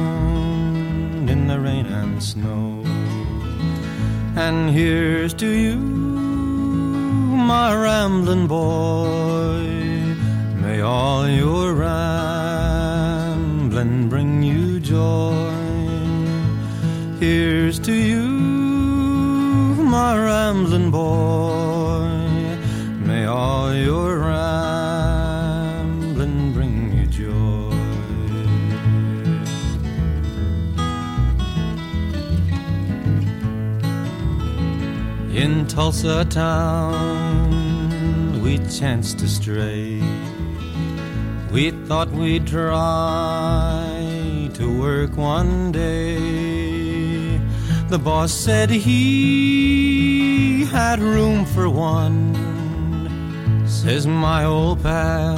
in 1.29 1.41
the 1.51 1.59
rain 1.59 1.85
and 1.85 2.23
snow. 2.31 2.83
And 4.45 4.71
here's 4.71 5.35
to 5.35 5.49
you, 5.65 5.77
my 7.51 7.67
rambling 7.75 8.47
boy. 8.47 9.80
May 10.81 10.87
all 10.87 11.29
your 11.29 11.75
rambling 11.75 12.79
bring 14.09 14.41
you 14.41 14.79
joy. 14.79 15.45
Here's 17.19 17.77
to 17.81 17.93
you, 17.93 18.25
my 19.85 20.17
rambling 20.17 20.89
boy. 20.89 22.07
May 23.05 23.25
all 23.25 23.71
your 23.75 24.17
rambling 24.17 25.73
bring 26.53 26.91
you 26.97 27.05
joy. 27.05 27.75
In 35.43 35.67
Tulsa 35.67 36.25
town, 36.25 37.51
we 38.41 38.57
chanced 38.67 39.19
to 39.19 39.27
stray. 39.27 40.01
We 41.51 41.71
thought 41.71 42.09
we'd 42.11 42.47
try 42.47 44.49
to 44.53 44.79
work 44.79 45.17
one 45.17 45.73
day. 45.73 47.37
The 47.89 47.99
boss 47.99 48.31
said 48.31 48.69
he 48.69 50.63
had 50.63 50.99
room 50.99 51.43
for 51.43 51.69
one. 51.69 52.37
Says 53.67 54.07
my 54.07 54.45
old 54.45 54.81
pal, 54.81 55.35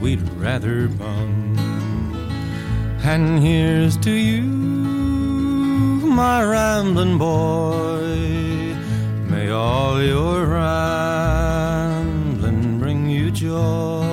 we'd 0.00 0.28
rather 0.30 0.88
bum. 0.88 1.56
And 3.04 3.38
here's 3.38 3.96
to 3.98 4.10
you, 4.10 4.42
my 6.02 6.42
rambling 6.42 7.18
boy. 7.18 8.74
May 9.30 9.50
all 9.50 10.02
your 10.02 10.46
rambling 10.46 10.80
bring 12.80 13.08
you 13.08 13.30
joy. 13.30 14.05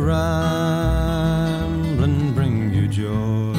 Rambling 0.00 2.32
bring 2.32 2.72
you 2.72 2.88
joy. 2.88 3.52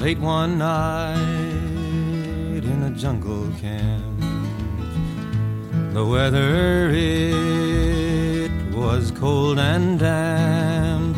Late 0.00 0.18
one 0.18 0.58
night 0.58 2.64
in 2.64 2.82
a 2.82 2.90
jungle 2.90 3.48
camp, 3.60 4.20
the 5.92 6.04
weather 6.04 6.90
it 6.90 8.50
was 8.74 9.12
cold 9.12 9.58
and 9.58 9.98
damp. 9.98 11.16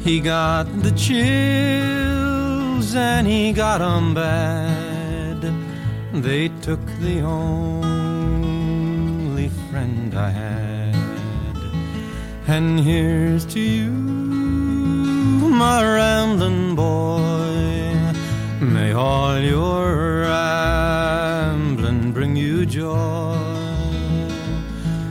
He 0.00 0.20
got 0.20 0.66
the 0.82 0.92
chills 0.92 2.94
and 2.94 3.26
he 3.26 3.52
got 3.52 3.82
'em 3.82 4.14
bad. 4.14 4.75
They 6.22 6.48
took 6.62 6.80
the 7.00 7.20
only 7.20 8.68
friend 9.70 10.14
I 10.14 10.30
had. 10.30 10.94
And 12.48 12.80
here's 12.80 13.44
to 13.46 13.60
you, 13.60 13.90
my 13.90 15.84
rambling 15.84 16.74
boy. 16.74 18.14
May 18.60 18.92
all 18.92 19.38
your 19.38 20.20
rambling 20.22 22.12
bring 22.12 22.34
you 22.34 22.64
joy. 22.64 23.36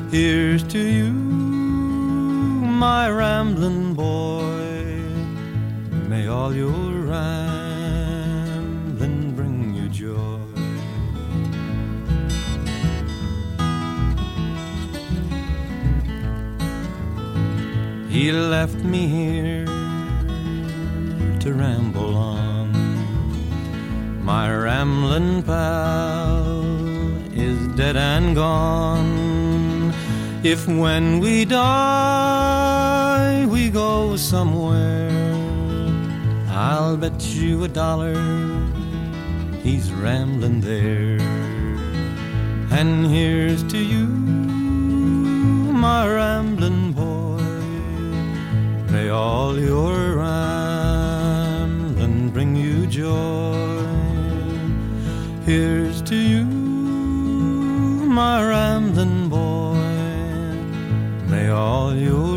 Here's 0.10 0.64
to 0.64 0.80
you, 0.80 1.12
my 1.12 3.10
rambling 3.12 3.94
boy. 3.94 5.04
May 6.10 6.26
all 6.28 6.52
your 6.56 6.85
He 18.26 18.32
left 18.32 18.82
me 18.84 19.06
here 19.06 19.66
to 21.42 21.54
ramble 21.54 22.18
on. 22.18 22.72
My 24.26 24.52
rambling 24.52 25.44
pal 25.44 26.64
is 27.36 27.68
dead 27.78 27.96
and 27.96 28.36
gone. 28.36 29.94
If 30.44 30.68
when 30.68 31.20
we 31.20 31.46
die 31.46 33.46
we 33.46 33.70
go 33.70 34.16
somewhere, 34.16 35.12
I'll 36.50 36.98
bet 36.98 37.22
you 37.22 37.64
a 37.64 37.68
dollar 37.68 38.18
he's 39.62 39.94
rambling 39.94 40.62
there. 40.62 41.22
And 42.72 43.06
here's 43.06 43.62
to 43.66 43.78
you, 43.78 44.08
my 45.86 46.08
rambling. 46.08 46.55
May 49.06 49.12
all 49.12 49.54
your 49.60 50.16
rambling 50.16 51.52
bring 52.32 52.56
you 52.56 52.88
joy. 52.88 53.86
Here's 55.46 56.02
to 56.10 56.16
you, 56.16 56.44
my 58.20 58.44
rambling 58.44 59.30
boy. 59.30 59.78
May 61.30 61.50
all 61.50 61.94
your 61.94 62.35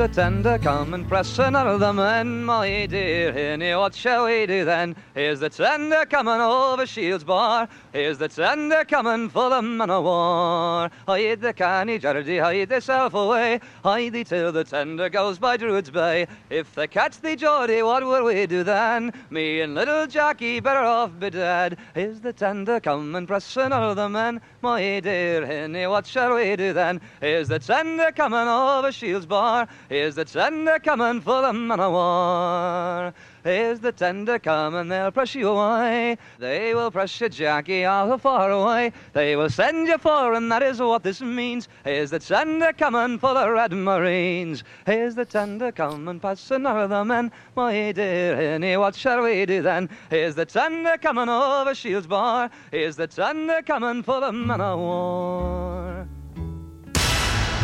the 0.00 0.08
tender 0.08 0.56
coming 0.56 1.04
pressing 1.04 1.54
out 1.54 1.66
of 1.66 1.78
the 1.78 1.92
men, 1.92 2.42
my 2.42 2.86
dear 2.86 3.34
Hinny, 3.34 3.74
what 3.74 3.94
shall 3.94 4.24
we 4.24 4.46
do 4.46 4.64
then? 4.64 4.96
Here's 5.14 5.40
the 5.40 5.50
tender 5.50 6.06
coming 6.06 6.40
over 6.40 6.86
Shields 6.86 7.22
Bar, 7.22 7.68
here's 7.92 8.16
the 8.16 8.28
tender 8.28 8.82
coming 8.86 9.28
for 9.28 9.50
the 9.50 9.60
man 9.60 9.90
of 9.90 10.04
war. 10.04 10.90
Hide 11.06 11.42
the 11.42 11.52
canny 11.52 11.98
Geordie, 11.98 12.38
hide 12.38 12.70
thyself 12.70 13.12
away, 13.12 13.60
hide 13.84 14.14
thee 14.14 14.24
till 14.24 14.52
the 14.52 14.64
tender 14.64 15.10
goes 15.10 15.38
by 15.38 15.58
Druids 15.58 15.90
Bay. 15.90 16.26
If 16.48 16.74
they 16.74 16.86
catch 16.86 17.20
thee 17.20 17.36
Geordie, 17.36 17.82
what 17.82 18.02
will 18.02 18.24
we 18.24 18.46
do 18.46 18.64
then? 18.64 19.12
Me 19.28 19.60
and 19.60 19.74
little 19.74 20.06
Jackie 20.06 20.60
better 20.60 20.80
off 20.80 21.10
be 21.20 21.28
dead. 21.28 21.76
Here's 21.94 22.20
the 22.20 22.32
tender 22.32 22.80
coming 22.80 23.14
of 23.14 23.96
the 23.96 24.08
men, 24.08 24.40
my 24.62 25.00
dear 25.00 25.44
Hinny, 25.44 25.86
what 25.88 26.06
shall 26.06 26.36
we 26.36 26.56
do 26.56 26.72
then? 26.72 27.02
Here's 27.20 27.48
the 27.48 27.58
tender 27.58 28.12
coming 28.12 28.48
over 28.48 28.90
Shields 28.90 29.26
Bar, 29.26 29.68
Here's 29.90 30.14
the 30.14 30.24
tender 30.24 30.78
coming 30.78 31.20
for 31.20 31.42
the 31.42 31.52
man 31.52 31.80
o' 31.80 31.90
war. 31.90 33.12
Here's 33.42 33.80
the 33.80 33.90
tender 33.90 34.38
coming, 34.38 34.88
they'll 34.88 35.10
press 35.10 35.34
you 35.34 35.48
away. 35.48 36.16
They 36.38 36.76
will 36.76 36.92
press 36.92 37.20
you, 37.20 37.28
Jackie, 37.28 37.84
out 37.84 38.08
of 38.08 38.22
far 38.22 38.52
away. 38.52 38.92
They 39.14 39.34
will 39.34 39.50
send 39.50 39.88
you 39.88 39.98
for, 39.98 40.34
and 40.34 40.52
that 40.52 40.62
is 40.62 40.78
what 40.78 41.02
this 41.02 41.20
means. 41.20 41.66
Here's 41.82 42.10
the 42.10 42.20
tender 42.20 42.72
coming 42.72 43.18
for 43.18 43.34
the 43.34 43.50
Red 43.50 43.72
Marines. 43.72 44.62
Here's 44.86 45.16
the 45.16 45.24
tender 45.24 45.72
coming, 45.72 46.20
pass 46.20 46.52
another 46.52 47.04
man. 47.04 47.32
My 47.56 47.90
dear 47.90 48.40
Annie, 48.40 48.76
what 48.76 48.94
shall 48.94 49.24
we 49.24 49.44
do 49.44 49.60
then? 49.60 49.90
Here's 50.08 50.36
the 50.36 50.46
tender 50.46 50.98
coming 50.98 51.28
over 51.28 51.74
Shields 51.74 52.06
Bar. 52.06 52.48
Here's 52.70 52.94
the 52.94 53.08
tender 53.08 53.60
coming 53.62 54.04
for 54.04 54.20
the 54.20 54.30
man 54.30 54.60
o' 54.60 54.76
war. 54.76 56.08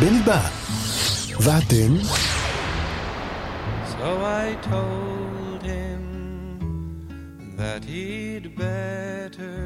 Benny 0.01 0.23
Bar. 0.25 0.51
ואתם? 1.46 1.94
So 3.92 4.10
I 4.44 4.48
told 4.74 5.62
him 5.76 6.04
that 7.62 7.82
he'd 7.92 8.46
better 8.56 9.62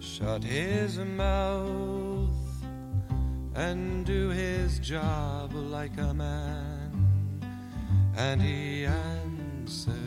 shut 0.00 0.42
his 0.42 0.92
mouth 0.98 2.44
and 3.54 4.04
do 4.04 4.30
his 4.30 4.78
job 4.80 5.52
like 5.54 5.96
a 5.98 6.12
man. 6.12 6.90
And 8.16 8.40
he 8.42 8.86
answered, 8.86 9.98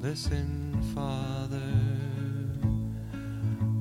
Listen, 0.00 0.80
Father, 0.94 1.72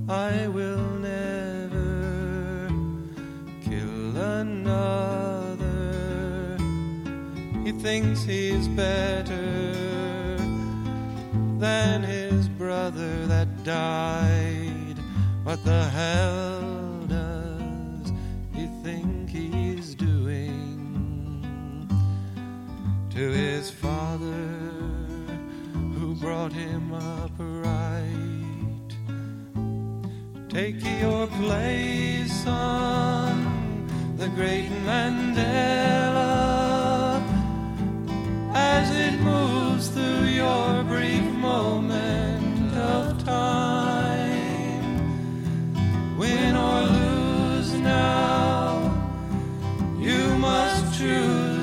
I 0.10 0.48
will 0.48 0.88
never 1.00 1.88
kill 1.90 1.95
another. 4.17 5.67
He 7.65 7.73
thinks 7.73 8.23
he's 8.23 8.69
better 8.69 10.37
than 11.59 12.03
his 12.03 12.49
brother 12.49 13.27
that 13.27 13.65
died. 13.65 14.99
What 15.43 15.65
the 15.65 15.85
hell 15.85 17.07
does 17.07 18.13
he 18.55 18.67
think 18.83 19.31
he's 19.31 19.95
doing 19.95 21.89
to 23.11 23.31
his 23.31 23.71
father 23.71 24.49
who 25.95 26.15
brought 26.17 26.53
him 26.53 26.93
up 26.93 27.33
right? 27.39 28.97
Take 30.49 30.83
your 31.01 31.27
place 31.27 32.47
on 32.47 33.56
the 34.17 34.29
great 34.29 34.71
Mandela 34.87 35.23
as 38.55 38.91
it 38.91 39.21
moves 39.21 39.89
through 39.89 40.25
your 40.25 40.83
brief 40.85 41.23
moment 41.35 42.75
of 42.75 43.23
time. 43.23 44.27
Win 46.17 46.57
or 46.57 46.81
lose 46.83 47.75
now, 47.75 48.91
you 49.99 50.35
must 50.39 50.99
choose 50.99 51.56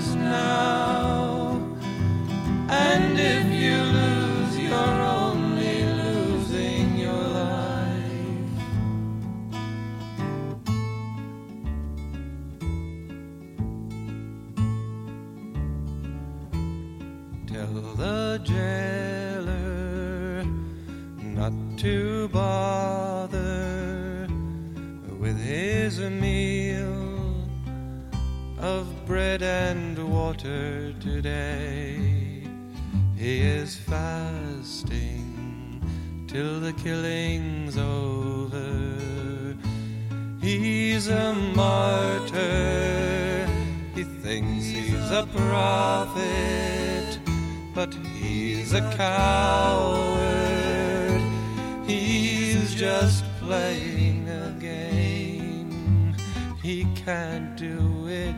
can't 57.34 57.55
do 57.57 58.07
it. 58.07 58.36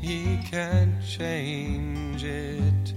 He 0.00 0.38
can't 0.50 0.94
change 1.06 2.24
it. 2.24 2.94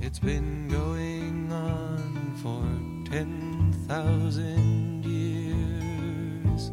It's 0.00 0.20
been 0.20 0.68
going 0.68 1.50
on 1.50 2.36
for 2.42 2.62
10,000 3.10 5.04
years. 5.04 6.70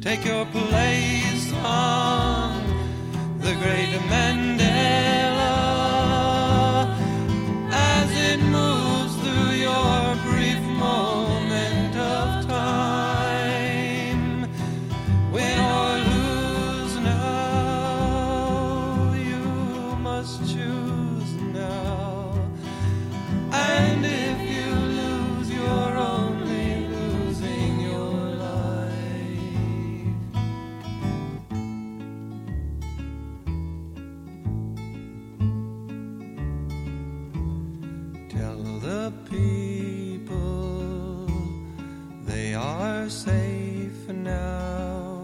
Take 0.00 0.24
your 0.24 0.46
are 42.58 43.08
safe 43.08 44.08
now. 44.08 45.22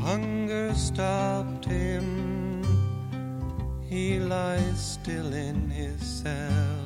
Hunger 0.00 0.72
stopped 0.74 1.64
him. 1.64 2.62
He 3.88 4.20
lies 4.20 4.78
still 4.78 5.34
in 5.34 5.68
his 5.68 6.00
cell. 6.00 6.78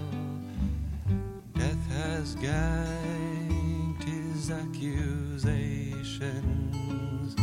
Death 1.55 1.87
has 1.91 2.35
gagged 2.37 4.05
his 4.05 4.51
accusations. 4.51 7.37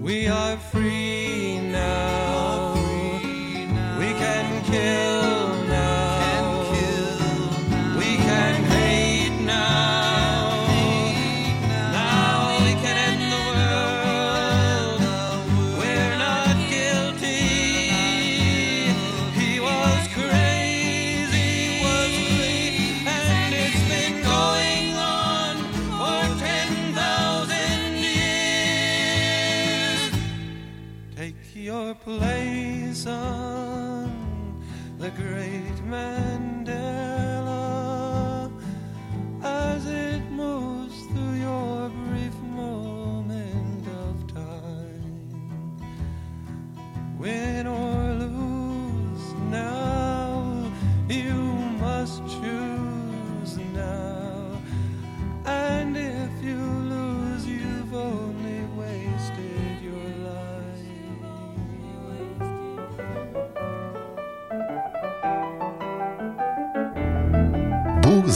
We 0.00 0.28
are 0.28 0.56
free 0.56 1.51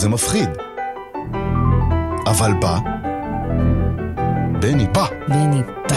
זה 0.06 0.10
מפחיד. 0.10 0.48
אבל 2.26 2.52
בא, 2.52 2.78
בני 4.60 4.86
בא. 4.86 5.06
בני 5.28 5.62
בא. 5.88 5.96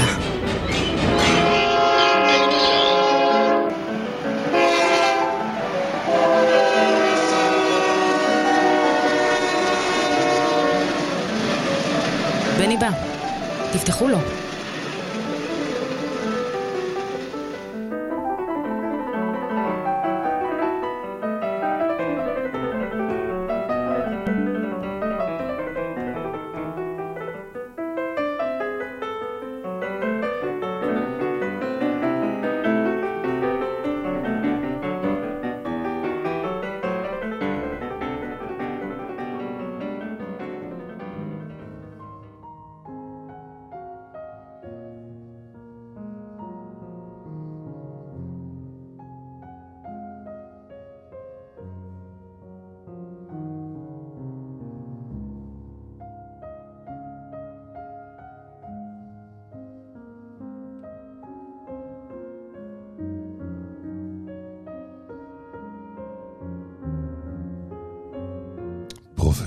בני 12.57 12.77
בא. 12.77 12.89
תפתחו 13.73 14.07
לו. 14.07 14.17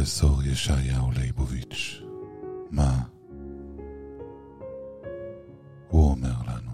פרופסור 0.03 0.43
ישעיהו 0.43 1.11
ליבוביץ', 1.11 2.03
מה 2.71 3.03
הוא 5.89 6.11
אומר 6.11 6.35
לנו? 6.47 6.73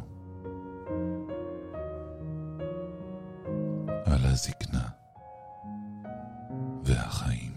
על 4.05 4.25
הזקנה 4.25 4.89
והחיים? 6.85 7.53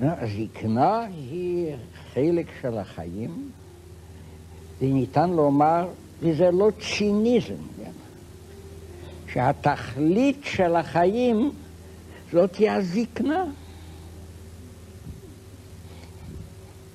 הזקנה 0.00 1.00
היא 1.04 1.76
חלק 2.12 2.46
של 2.60 2.78
החיים, 2.78 3.50
וניתן 4.84 5.30
לומר, 5.30 5.88
וזה 6.20 6.50
לא 6.50 6.70
ציניזם, 6.80 7.54
כן? 7.76 7.90
שהתכלית 9.32 10.40
של 10.44 10.76
החיים 10.76 11.52
זאת 12.32 12.56
היא 12.56 12.70
הזקנה. 12.70 13.44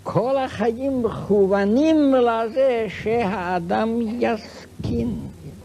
כל 0.04 0.38
החיים 0.38 1.04
מכוונים 1.04 2.16
לזה 2.16 2.88
שהאדם 3.02 3.90
יזקין, 4.02 5.16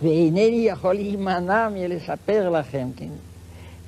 ואינני 0.03 0.67
יכול 0.67 0.95
להימנע 0.95 1.69
מלספר 1.69 2.51
לכם, 2.51 2.89
כן, 2.97 3.09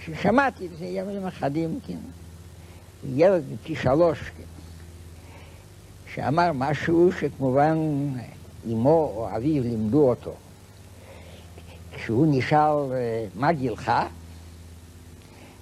ששמעתי 0.05 0.69
לפני 0.75 0.87
ימים 0.87 1.27
אחדים, 1.27 1.79
כן, 1.87 1.99
ילד 3.15 3.45
בן 3.69 3.75
שלוש, 3.75 4.19
כן, 4.19 4.56
שאמר 6.17 6.51
משהו 6.55 7.11
שכמובן 7.21 7.79
אמו 8.67 9.13
או 9.17 9.29
אביו 9.37 9.63
לימדו 9.63 10.09
אותו. 10.09 10.33
כשהוא 11.95 12.27
נשאל 12.31 12.77
מה 13.35 13.53
גילך, 13.53 13.93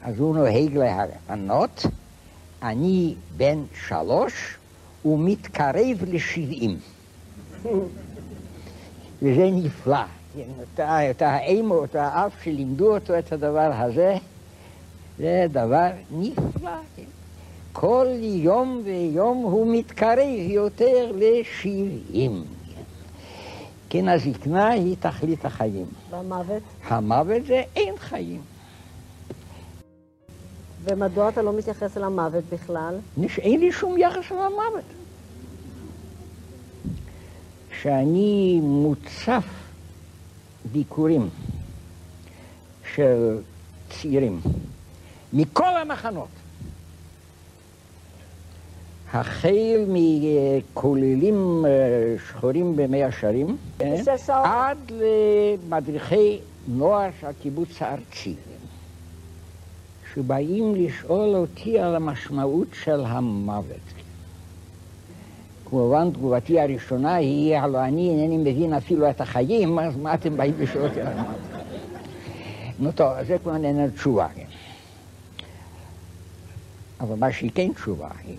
אז 0.03 0.19
הוא 0.19 0.37
נוהג 0.37 0.79
לענות, 1.29 1.87
אני 2.63 3.15
בן 3.37 3.59
שלוש 3.89 4.57
ומתקרב 5.05 6.05
לשבעים. 6.07 6.79
וזה 9.23 9.51
נפלא. 9.53 10.05
את 11.11 11.23
האם 11.23 11.71
או 11.71 11.85
את 11.85 11.95
האב 11.95 12.31
שלימדו 12.43 12.95
אותו 12.95 13.19
את 13.19 13.33
הדבר 13.33 13.71
הזה, 13.75 14.17
זה 15.19 15.47
דבר 15.51 15.91
נפלא. 16.11 16.71
כל 17.75 18.07
יום 18.20 18.83
ויום 18.85 19.37
הוא 19.37 19.77
מתקרב 19.77 20.39
יותר 20.39 21.12
לשבעים. 21.14 22.45
כן, 23.91 24.09
הזקנה 24.09 24.68
היא 24.68 24.97
תכלית 25.01 25.45
החיים. 25.45 25.87
והמוות? 26.11 26.62
המוות 26.85 27.47
זה 27.47 27.62
אין 27.77 27.95
חיים. 27.99 28.41
ומדוע 30.83 31.29
אתה 31.29 31.43
לא 31.43 31.53
מתייחס 31.53 31.97
אל 31.97 32.05
המוות 32.05 32.45
בכלל? 32.53 32.99
אין 33.39 33.61
לי 33.61 33.72
שום 33.72 33.99
יחס 33.99 34.31
למוות. 34.31 34.85
כשאני 37.70 38.61
מוצף 38.62 39.45
ביקורים 40.72 41.29
של 42.95 43.39
צעירים 43.91 44.41
מכל 45.33 45.77
המחנות, 45.77 46.44
החל 49.15 49.85
מכוללים 49.89 51.65
שחורים 52.29 52.77
במי 52.77 53.05
השערים, 53.05 53.57
עד 54.29 54.79
למדריכי 54.91 56.39
נוער 56.69 57.09
של 57.21 57.27
הקיבוץ 57.27 57.83
הארצי, 57.83 58.35
שבאים 60.15 60.75
לשאול 60.75 61.37
אותי 61.37 61.79
על 61.79 61.97
המשמעות 61.97 62.69
של 62.73 63.01
המוות. 63.07 63.95
כמובן, 65.65 66.11
תגובתי 66.11 66.61
הראשונה 66.61 67.15
היא, 67.15 67.57
הלוא 67.57 67.81
אני 67.81 68.11
אינני 68.11 68.37
מבין 68.37 68.73
אפילו 68.73 69.11
את 69.11 69.21
החיים, 69.21 69.79
אז 69.79 69.97
מה 69.97 70.15
אתם 70.15 70.37
באים 70.37 70.55
לשאול 70.59 70.85
אותי 70.85 71.01
על 71.01 71.07
המוות? 71.07 71.41
נו 72.79 72.93
טוב, 72.93 73.12
זה 73.27 73.39
כבר 73.39 73.55
איננה 73.55 73.91
תשובה. 73.91 74.27
אבל 77.01 77.15
מה 77.17 77.33
שהיא 77.33 77.51
כן 77.55 77.73
תשובה 77.73 78.09
היא, 78.25 78.37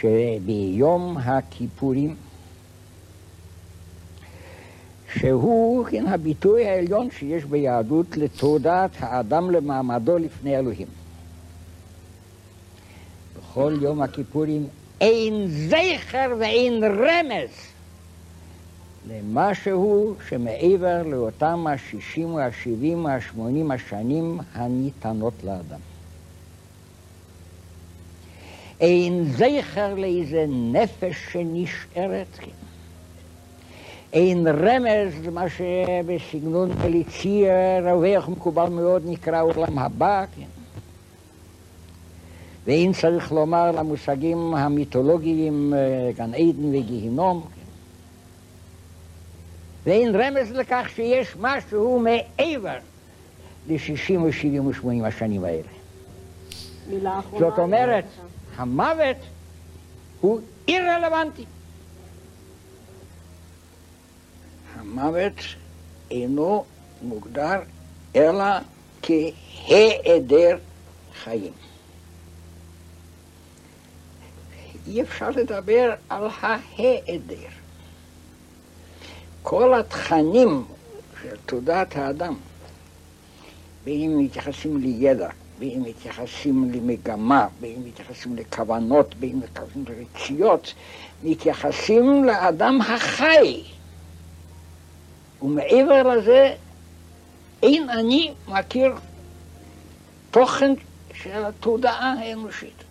שביום 0.00 1.18
הכיפורים 1.18 2.16
שהוא 5.14 5.84
כן 5.84 6.06
הביטוי 6.06 6.66
העליון 6.66 7.08
שיש 7.10 7.44
ביהדות 7.44 8.16
לתודעת 8.16 8.90
האדם 9.00 9.50
למעמדו 9.50 10.18
לפני 10.18 10.58
אלוהים. 10.58 10.86
בכל 13.36 13.74
יום 13.80 14.02
הכיפורים 14.02 14.66
אין 15.00 15.46
זכר 15.48 16.34
ואין 16.38 16.84
רמז 16.84 17.50
למשהו 19.08 20.14
שמעבר 20.28 21.02
לאותם 21.02 21.66
השישים 21.66 22.28
או 22.28 22.40
השבעים 22.40 23.04
או 23.04 23.10
השמונים 23.10 23.70
השנים 23.70 24.38
הניתנות 24.54 25.34
לאדם. 25.44 25.95
אין 28.80 29.24
זכר 29.24 29.94
לאיזה 29.94 30.44
נפש 30.48 31.16
שנשארת, 31.32 32.26
כן. 32.38 32.50
אין 34.12 34.46
רמז 34.46 35.26
למה 35.26 35.44
שבסגנון 35.48 36.70
מליצי 36.84 37.44
רווח 37.82 38.28
מקובל 38.28 38.68
מאוד 38.68 39.02
נקרא 39.06 39.42
עולם 39.42 39.78
הבא, 39.78 40.24
כן. 40.36 40.46
ואין 42.66 42.92
צריך 42.92 43.32
לומר 43.32 43.70
למושגים 43.70 44.54
המיתולוגיים 44.54 45.74
גן 46.16 46.34
עדן 46.34 46.74
וגיהינום. 46.74 47.46
ואין 49.84 50.14
רמז 50.14 50.50
לכך 50.50 50.86
שיש 50.94 51.36
משהו 51.40 52.00
מעבר 52.00 52.76
ל-60 53.68 54.16
או 54.16 54.32
70 54.32 54.66
או 54.66 54.74
80 54.74 55.04
השנים 55.04 55.44
האלה. 55.44 55.68
זאת 57.38 57.58
אומרת, 57.58 58.04
המוות 58.56 59.16
הוא 60.20 60.40
אירלוונטי. 60.68 61.44
המוות 64.74 65.34
אינו 66.10 66.64
מוגדר 67.02 67.60
אלא 68.16 68.44
כהיעדר 69.02 70.58
חיים. 71.22 71.52
אי 74.86 75.02
אפשר 75.02 75.30
לדבר 75.30 75.94
על 76.08 76.28
ההיעדר. 76.40 77.48
כל 79.42 79.80
התכנים 79.80 80.64
של 81.22 81.36
תודעת 81.46 81.96
האדם, 81.96 82.34
בין 83.84 84.00
אם 84.00 84.18
מתייחסים 84.18 84.76
לידע, 84.76 85.28
בין 85.58 85.70
אם 85.70 85.82
מתייחסים 85.82 86.70
למגמה, 86.72 87.46
בין 87.60 87.74
אם 87.76 87.88
מתייחסים 87.88 88.36
לכוונות, 88.36 89.14
בין 89.14 89.30
אם 89.30 89.40
מתייחסים 89.40 89.84
לרציות, 89.88 90.74
מתייחסים 91.22 92.24
לאדם 92.24 92.80
החי. 92.80 93.62
ומעבר 95.42 96.02
לזה, 96.02 96.54
אין 97.62 97.90
אני 97.90 98.34
מכיר 98.48 98.94
תוכן 100.30 100.72
של 101.14 101.44
התודעה 101.44 102.14
האנושית. 102.18 102.82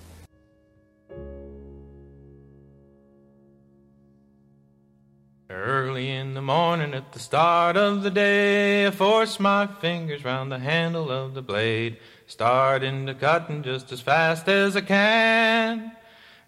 Early 5.49 6.09
in 6.09 6.33
the 6.33 6.41
morning 6.41 6.93
at 6.93 7.11
the 7.13 7.19
start 7.19 7.77
of 7.77 8.03
the 8.03 8.09
day, 8.09 8.87
I 8.87 8.91
force 8.91 9.39
my 9.39 9.67
fingers 9.67 10.25
round 10.25 10.51
the 10.51 10.59
handle 10.59 11.09
of 11.11 11.33
the 11.33 11.41
blade, 11.41 11.97
starting 12.27 13.05
to 13.05 13.13
cutting 13.13 13.63
just 13.63 13.91
as 13.91 14.01
fast 14.01 14.47
as 14.47 14.75
I 14.75 14.81
can. 14.81 15.91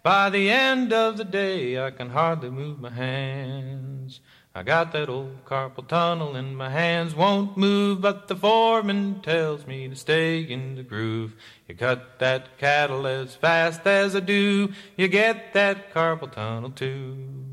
By 0.02 0.30
the 0.30 0.50
end 0.50 0.92
of 0.92 1.16
the 1.16 1.24
day, 1.24 1.78
I 1.84 1.90
can 1.90 2.10
hardly 2.10 2.50
move 2.50 2.80
my 2.80 2.90
hands. 2.90 4.20
I 4.54 4.62
got 4.62 4.92
that 4.92 5.08
old 5.08 5.44
carpal 5.44 5.86
tunnel 5.86 6.34
and 6.34 6.56
my 6.56 6.70
hands 6.70 7.14
won't 7.14 7.56
move, 7.56 8.00
but 8.00 8.26
the 8.26 8.34
foreman 8.34 9.20
tells 9.22 9.66
me 9.66 9.88
to 9.88 9.94
stay 9.94 10.40
in 10.40 10.74
the 10.74 10.82
groove. 10.82 11.36
You 11.68 11.76
cut 11.76 12.18
that 12.18 12.58
cattle 12.58 13.06
as 13.06 13.36
fast 13.36 13.86
as 13.86 14.16
I 14.16 14.20
do, 14.20 14.72
you 14.96 15.08
get 15.08 15.52
that 15.52 15.94
carpal 15.94 16.32
tunnel 16.32 16.70
too. 16.70 17.47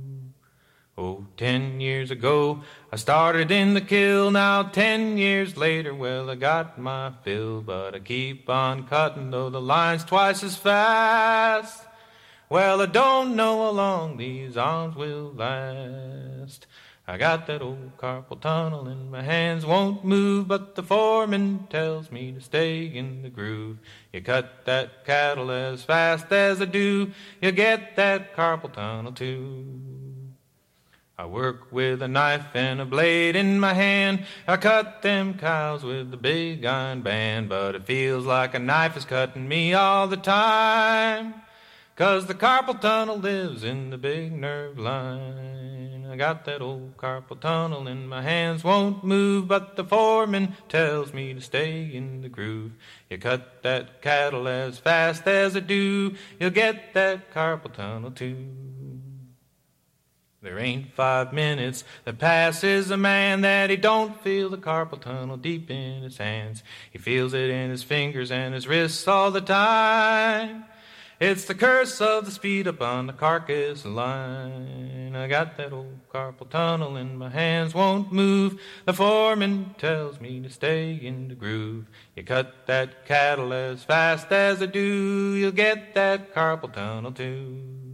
Ten 1.37 1.81
years 1.81 2.11
ago, 2.11 2.61
I 2.93 2.95
started 2.95 3.51
in 3.51 3.73
the 3.73 3.81
kill. 3.81 4.31
Now, 4.31 4.63
ten 4.63 5.17
years 5.17 5.57
later, 5.57 5.93
well, 5.93 6.29
I 6.29 6.35
got 6.35 6.79
my 6.79 7.11
fill, 7.23 7.61
but 7.61 7.93
I 7.93 7.99
keep 7.99 8.49
on 8.49 8.87
cutting, 8.87 9.31
though 9.31 9.49
the 9.49 9.59
line's 9.59 10.05
twice 10.05 10.43
as 10.43 10.55
fast. 10.55 11.83
Well, 12.49 12.81
I 12.81 12.85
don't 12.85 13.35
know 13.35 13.63
how 13.63 13.71
long 13.71 14.17
these 14.17 14.55
arms 14.55 14.95
will 14.95 15.33
last. 15.33 16.67
I 17.07 17.17
got 17.17 17.45
that 17.47 17.61
old 17.61 17.97
carpal 17.97 18.41
tunnel 18.41 18.87
and 18.87 19.11
my 19.11 19.21
hands 19.21 19.63
won't 19.63 20.03
move, 20.03 20.47
but 20.47 20.73
the 20.73 20.81
foreman 20.81 21.67
tells 21.69 22.11
me 22.11 22.31
to 22.31 22.41
stay 22.41 22.85
in 22.85 23.21
the 23.21 23.29
groove. 23.29 23.77
You 24.11 24.21
cut 24.21 24.65
that 24.65 25.05
cattle 25.05 25.51
as 25.51 25.83
fast 25.83 26.31
as 26.31 26.61
I 26.61 26.65
do, 26.65 27.11
you 27.41 27.51
get 27.51 27.95
that 27.95 28.35
carpal 28.35 28.73
tunnel 28.73 29.11
too. 29.11 29.94
I 31.17 31.25
work 31.25 31.71
with 31.71 32.01
a 32.01 32.09
knife 32.09 32.47
and 32.53 32.81
a 32.81 32.85
blade 32.85 33.37
in 33.37 33.57
my 33.57 33.73
hand. 33.73 34.25
I 34.45 34.57
cut 34.57 35.01
them 35.01 35.35
cows 35.35 35.81
with 35.81 36.11
the 36.11 36.17
big 36.17 36.65
iron 36.65 37.03
band, 37.03 37.47
but 37.47 37.73
it 37.73 37.85
feels 37.85 38.25
like 38.25 38.53
a 38.53 38.59
knife 38.59 38.97
is 38.97 39.05
cutting 39.05 39.47
me 39.47 39.73
all 39.73 40.07
the 40.09 40.17
time. 40.17 41.35
Cause 41.95 42.25
the 42.25 42.33
carpal 42.33 42.81
tunnel 42.81 43.17
lives 43.17 43.63
in 43.63 43.91
the 43.91 43.97
big 43.97 44.33
nerve 44.33 44.77
line. 44.77 46.05
I 46.11 46.17
got 46.17 46.43
that 46.45 46.61
old 46.61 46.97
carpal 46.97 47.39
tunnel 47.39 47.87
and 47.87 48.09
my 48.09 48.21
hands 48.21 48.65
won't 48.65 49.01
move, 49.05 49.47
but 49.47 49.77
the 49.77 49.85
foreman 49.85 50.57
tells 50.67 51.13
me 51.13 51.33
to 51.33 51.39
stay 51.39 51.85
in 51.93 52.21
the 52.21 52.29
groove. 52.29 52.73
You 53.09 53.17
cut 53.19 53.63
that 53.63 54.01
cattle 54.01 54.49
as 54.49 54.79
fast 54.79 55.25
as 55.27 55.55
I 55.55 55.61
do, 55.61 56.15
you'll 56.41 56.49
get 56.49 56.93
that 56.93 57.33
carpal 57.33 57.71
tunnel 57.73 58.11
too. 58.11 58.47
There 60.45 60.59
ain't 60.59 60.93
five 60.93 61.33
minutes 61.33 61.83
that 62.03 62.19
passes 62.19 62.91
a 62.91 62.97
man 62.97 63.41
that 63.41 63.71
he 63.71 63.77
don't 63.77 64.21
feel 64.21 64.47
the 64.47 64.59
carpal 64.59 65.01
tunnel 65.01 65.37
deep 65.37 65.71
in 65.71 66.03
his 66.03 66.19
hands. 66.19 66.61
He 66.91 66.99
feels 66.99 67.33
it 67.33 67.49
in 67.49 67.71
his 67.71 67.81
fingers 67.81 68.29
and 68.29 68.53
his 68.53 68.67
wrists 68.67 69.07
all 69.07 69.31
the 69.31 69.41
time. 69.41 70.65
It's 71.19 71.45
the 71.45 71.55
curse 71.55 71.99
of 71.99 72.25
the 72.25 72.31
speed 72.31 72.67
up 72.67 72.79
on 72.79 73.07
the 73.07 73.13
carcass 73.13 73.85
line. 73.85 75.15
I 75.15 75.27
got 75.27 75.57
that 75.57 75.73
old 75.73 76.07
carpal 76.13 76.47
tunnel 76.47 76.95
and 76.95 77.17
my 77.17 77.29
hands 77.29 77.73
won't 77.73 78.11
move. 78.11 78.61
The 78.85 78.93
foreman 78.93 79.73
tells 79.79 80.21
me 80.21 80.41
to 80.41 80.49
stay 80.51 80.93
in 80.93 81.27
the 81.27 81.33
groove. 81.33 81.87
You 82.15 82.21
cut 82.21 82.67
that 82.67 83.07
cattle 83.07 83.51
as 83.51 83.83
fast 83.83 84.31
as 84.31 84.61
I 84.61 84.67
do, 84.67 85.33
you'll 85.33 85.53
get 85.53 85.95
that 85.95 86.35
carpal 86.35 86.71
tunnel 86.71 87.13
too. 87.13 87.84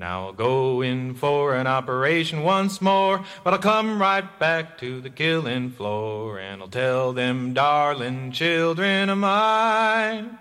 Now 0.00 0.28
I'll 0.28 0.32
go 0.32 0.80
in 0.80 1.12
for 1.12 1.54
an 1.54 1.66
operation 1.66 2.42
once 2.42 2.80
more, 2.80 3.22
but 3.44 3.52
I'll 3.52 3.60
come 3.60 4.00
right 4.00 4.38
back 4.38 4.78
to 4.78 5.02
the 5.02 5.10
killing 5.10 5.72
floor 5.72 6.38
and 6.38 6.62
I'll 6.62 6.68
tell 6.68 7.12
them 7.12 7.52
darling 7.52 8.32
children 8.32 9.10
of 9.10 9.18
mine. 9.18 10.38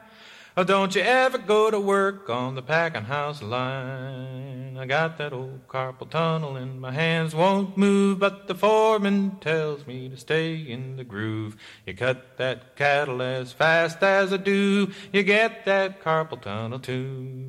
Oh, 0.56 0.64
don't 0.64 0.96
you 0.96 1.02
ever 1.02 1.38
go 1.38 1.70
to 1.70 1.78
work 1.78 2.30
on 2.30 2.56
the 2.56 2.62
packing 2.62 3.04
house 3.04 3.42
line. 3.42 4.78
I 4.78 4.86
got 4.86 5.18
that 5.18 5.34
old 5.34 5.68
carpal 5.68 6.10
tunnel 6.10 6.56
and 6.56 6.80
my 6.80 6.94
hands 6.94 7.36
won't 7.36 7.76
move, 7.76 8.18
but 8.18 8.48
the 8.48 8.56
foreman 8.56 9.40
tells 9.42 9.86
me 9.86 10.08
to 10.08 10.16
stay 10.16 10.56
in 10.56 10.96
the 10.96 11.04
groove. 11.04 11.58
You 11.86 11.96
cut 11.96 12.38
that 12.38 12.78
cattle 12.78 13.22
as 13.22 13.52
fast 13.52 14.02
as 14.04 14.32
I 14.32 14.38
do, 14.38 14.92
you 15.12 15.24
get 15.24 15.66
that 15.66 16.02
carpal 16.02 16.42
tunnel 16.42 16.80
too. 16.80 17.49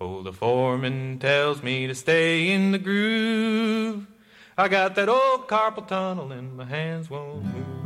Oh, 0.00 0.22
the 0.22 0.32
foreman 0.32 1.18
tells 1.18 1.60
me 1.60 1.88
to 1.88 1.94
stay 1.94 2.52
in 2.52 2.70
the 2.70 2.78
groove. 2.78 4.06
I 4.56 4.68
got 4.68 4.94
that 4.94 5.08
old 5.08 5.48
carpal 5.48 5.88
tunnel 5.88 6.30
and 6.30 6.56
my 6.56 6.66
hands 6.66 7.10
won't 7.10 7.44
move. 7.44 7.77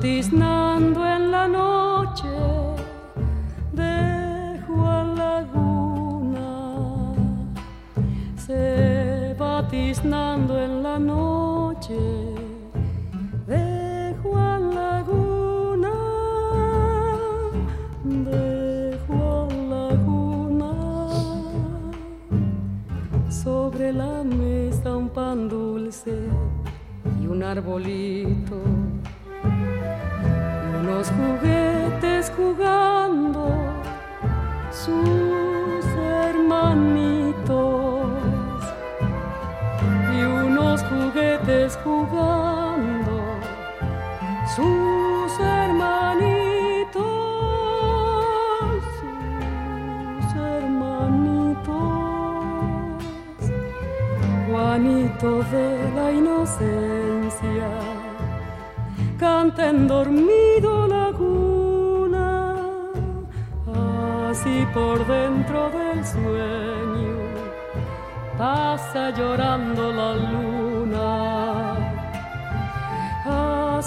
these 0.00 0.32
nights. 0.32 0.57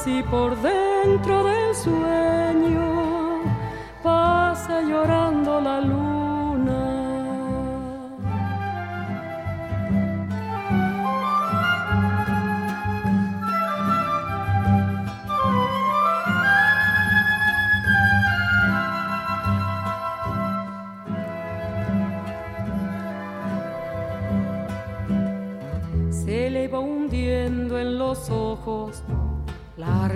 Así 0.02 0.24
por 0.24 0.60
dentro 0.62 1.43
del 1.43 1.76
sueño 1.76 2.41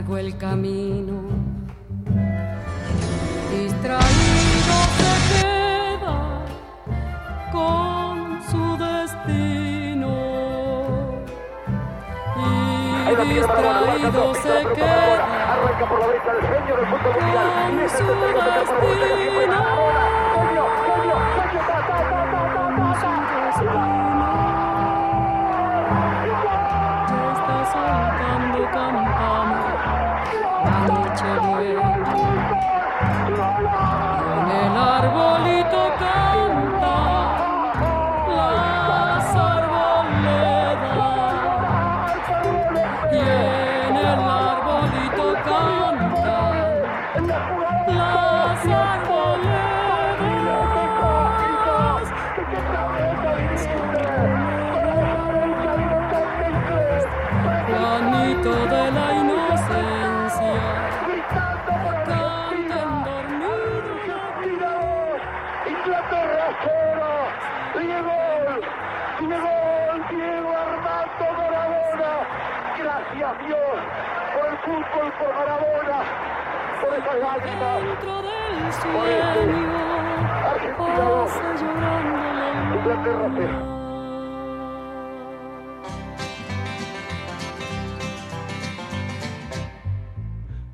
largo 0.06 0.18
el 0.18 0.38
camino. 0.38 1.22
Distraído 3.52 4.78
se 4.98 5.14
queda 5.34 6.18
con 7.52 8.42
su 8.50 8.78
destino. 8.78 10.14
Y 13.12 13.34
distraído 13.34 14.34
se 14.36 14.56
queda 14.76 15.36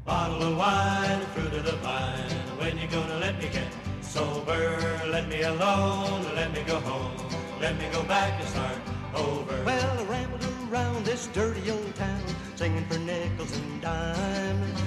Bottle 0.06 0.44
of 0.44 0.58
wine, 0.58 1.22
fruit 1.34 1.54
of 1.54 1.66
the 1.66 1.76
vine. 1.84 2.30
When 2.58 2.78
you 2.78 2.88
gonna 2.88 3.18
let 3.20 3.38
me 3.38 3.50
get 3.50 3.68
sober? 4.02 4.80
Let 5.10 5.28
me 5.28 5.42
alone, 5.42 6.24
let 6.36 6.54
me 6.54 6.64
go 6.66 6.80
home. 6.80 7.12
Let 7.60 7.78
me 7.78 7.86
go 7.92 8.04
back 8.04 8.40
and 8.40 8.50
start 8.50 8.78
over. 9.16 9.64
Well, 9.66 10.00
I 10.00 10.04
rambled 10.04 10.46
around 10.72 11.06
this 11.06 11.28
dirty 11.28 11.70
old 11.70 11.96
town, 11.96 12.22
singing 12.56 12.86
for 12.86 12.98
nickels 13.00 13.52
and 13.58 13.82
dimes 13.82 14.82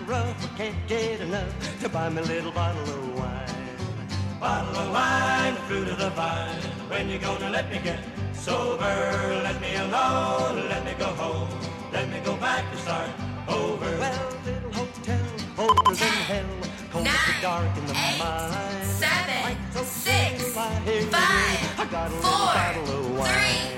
get 0.00 0.08
rough, 0.08 0.44
I 0.44 0.56
can't 0.56 0.88
get 0.88 1.20
enough 1.20 1.80
to 1.82 1.88
buy 1.88 2.08
me 2.08 2.22
a 2.22 2.24
little 2.24 2.52
bottle 2.52 2.82
of 2.82 3.18
wine. 3.18 4.40
Bottle 4.40 4.76
of 4.76 4.92
wine, 4.92 5.54
fruit 5.66 5.88
of 5.88 5.98
the 5.98 6.10
vine. 6.10 6.62
When 6.88 7.08
you 7.08 7.18
gonna 7.18 7.50
let 7.50 7.70
me 7.70 7.80
get 7.82 7.98
sober? 8.32 9.40
Let 9.42 9.60
me 9.60 9.74
alone, 9.76 10.68
let 10.68 10.84
me 10.84 10.94
go 10.98 11.06
home. 11.06 11.48
Let 11.92 12.08
me 12.08 12.20
go 12.24 12.36
back 12.36 12.64
and 12.70 12.80
start 12.80 13.10
over. 13.48 13.90
Well, 13.98 14.32
little 14.44 14.72
hotel, 14.72 15.26
older 15.58 15.94
than 15.94 16.12
hell, 16.30 16.44
cold 16.92 17.06
and 17.06 17.42
dark 17.42 17.76
in 17.76 17.86
the 17.86 17.94
mind. 17.94 18.84
seven, 18.84 19.42
Lights 19.44 19.74
so 19.74 19.82
six, 19.82 20.44
dim, 20.44 20.58
I 20.58 20.80
hear 20.84 21.00
you 21.00 21.06
five, 21.08 21.28
ring. 21.34 21.70
I 21.78 21.84
got 21.90 22.10
a 22.10 22.14
little 22.14 22.30
four, 22.30 22.54
bottle 22.54 22.98
of 22.98 23.18
wine. 23.18 23.76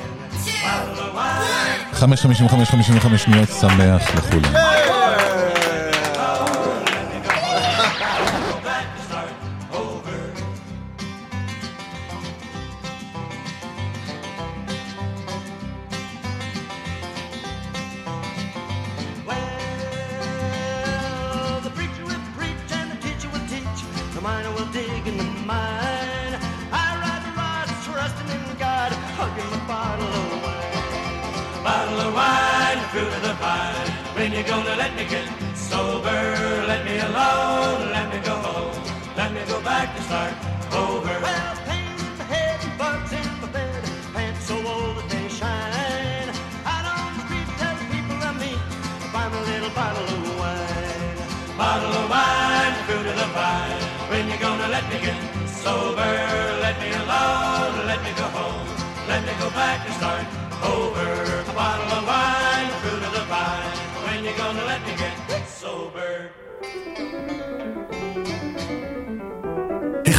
Bottle 0.62 1.04
of 1.04 1.14
wine. 1.14 1.68
5.55 1.98 3.18
שניות, 3.18 3.48
שמח 3.60 4.14
לכולם. 4.14 5.11
When 34.23 34.31
you 34.31 34.43
gonna 34.43 34.77
let 34.77 34.95
me 34.95 35.03
get 35.03 35.27
sober? 35.53 36.21
Let 36.71 36.85
me 36.85 36.95
alone, 36.97 37.91
let 37.91 38.07
me 38.07 38.21
go 38.23 38.31
home. 38.31 38.71
Let 39.17 39.33
me 39.33 39.41
go 39.49 39.59
back 39.61 39.89
and 39.97 40.05
start 40.05 40.33
over. 40.71 41.11
Well, 41.27 41.55
pain 41.67 41.91
in 41.91 42.13
the 42.17 42.23
head 42.31 42.57
and 42.63 42.77
bugs 42.79 43.11
in 43.11 43.27
the 43.43 43.47
bed, 43.47 43.83
pants 44.13 44.47
so 44.47 44.55
old 44.55 44.95
that 44.95 45.07
they 45.11 45.27
shine. 45.27 46.29
Out 46.63 46.85
on 46.87 47.11
the 47.17 47.23
street, 47.27 47.49
tell 47.59 47.75
the 47.75 47.83
people 47.91 48.15
I 48.15 48.31
meet, 48.39 48.63
buy 49.11 49.27
me 49.27 49.37
a 49.43 49.45
little 49.51 49.73
bottle 49.75 50.07
of 50.15 50.39
wine. 50.39 51.19
Bottle 51.59 51.91
of 51.91 52.07
wine, 52.07 52.75
fruit 52.87 53.05
of 53.11 53.17
the 53.19 53.29
vine. 53.35 53.81
When 54.07 54.23
you 54.31 54.37
gonna 54.39 54.69
let 54.71 54.85
me 54.87 55.03
get 55.03 55.19
sober? 55.51 56.11
Let 56.63 56.79
me 56.79 56.95
alone, 56.95 57.75
let 57.91 57.99
me 58.07 58.11
go 58.15 58.27
home. 58.39 58.71
Let 59.05 59.21
me 59.27 59.33
go 59.43 59.49
back 59.51 59.83
and 59.83 59.93
start 59.99 60.25
over. 60.63 61.03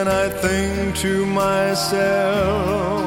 and 0.00 0.08
I 0.08 0.28
think 0.28 0.94
to 0.98 1.26
myself, 1.26 3.00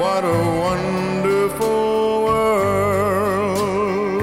what 0.00 0.24
a 0.24 0.40
wonderful 0.64 2.24
world. 2.24 4.22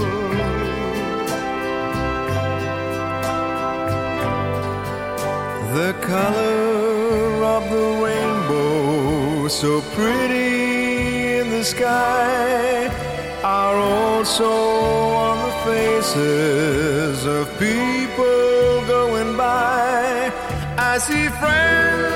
The 5.80 5.94
color 6.02 7.44
of 7.56 7.64
the 7.70 7.88
rainbow, 8.06 9.48
so 9.50 9.82
pretty 9.98 11.38
in 11.38 11.52
the 11.52 11.64
sky, 11.64 12.88
are 13.44 13.78
also 13.78 14.52
on 15.28 15.38
the 15.48 15.54
faces 15.70 17.26
of 17.28 17.46
people. 17.60 17.97
I 20.98 21.00
see 21.00 21.30
friends. 21.30 22.07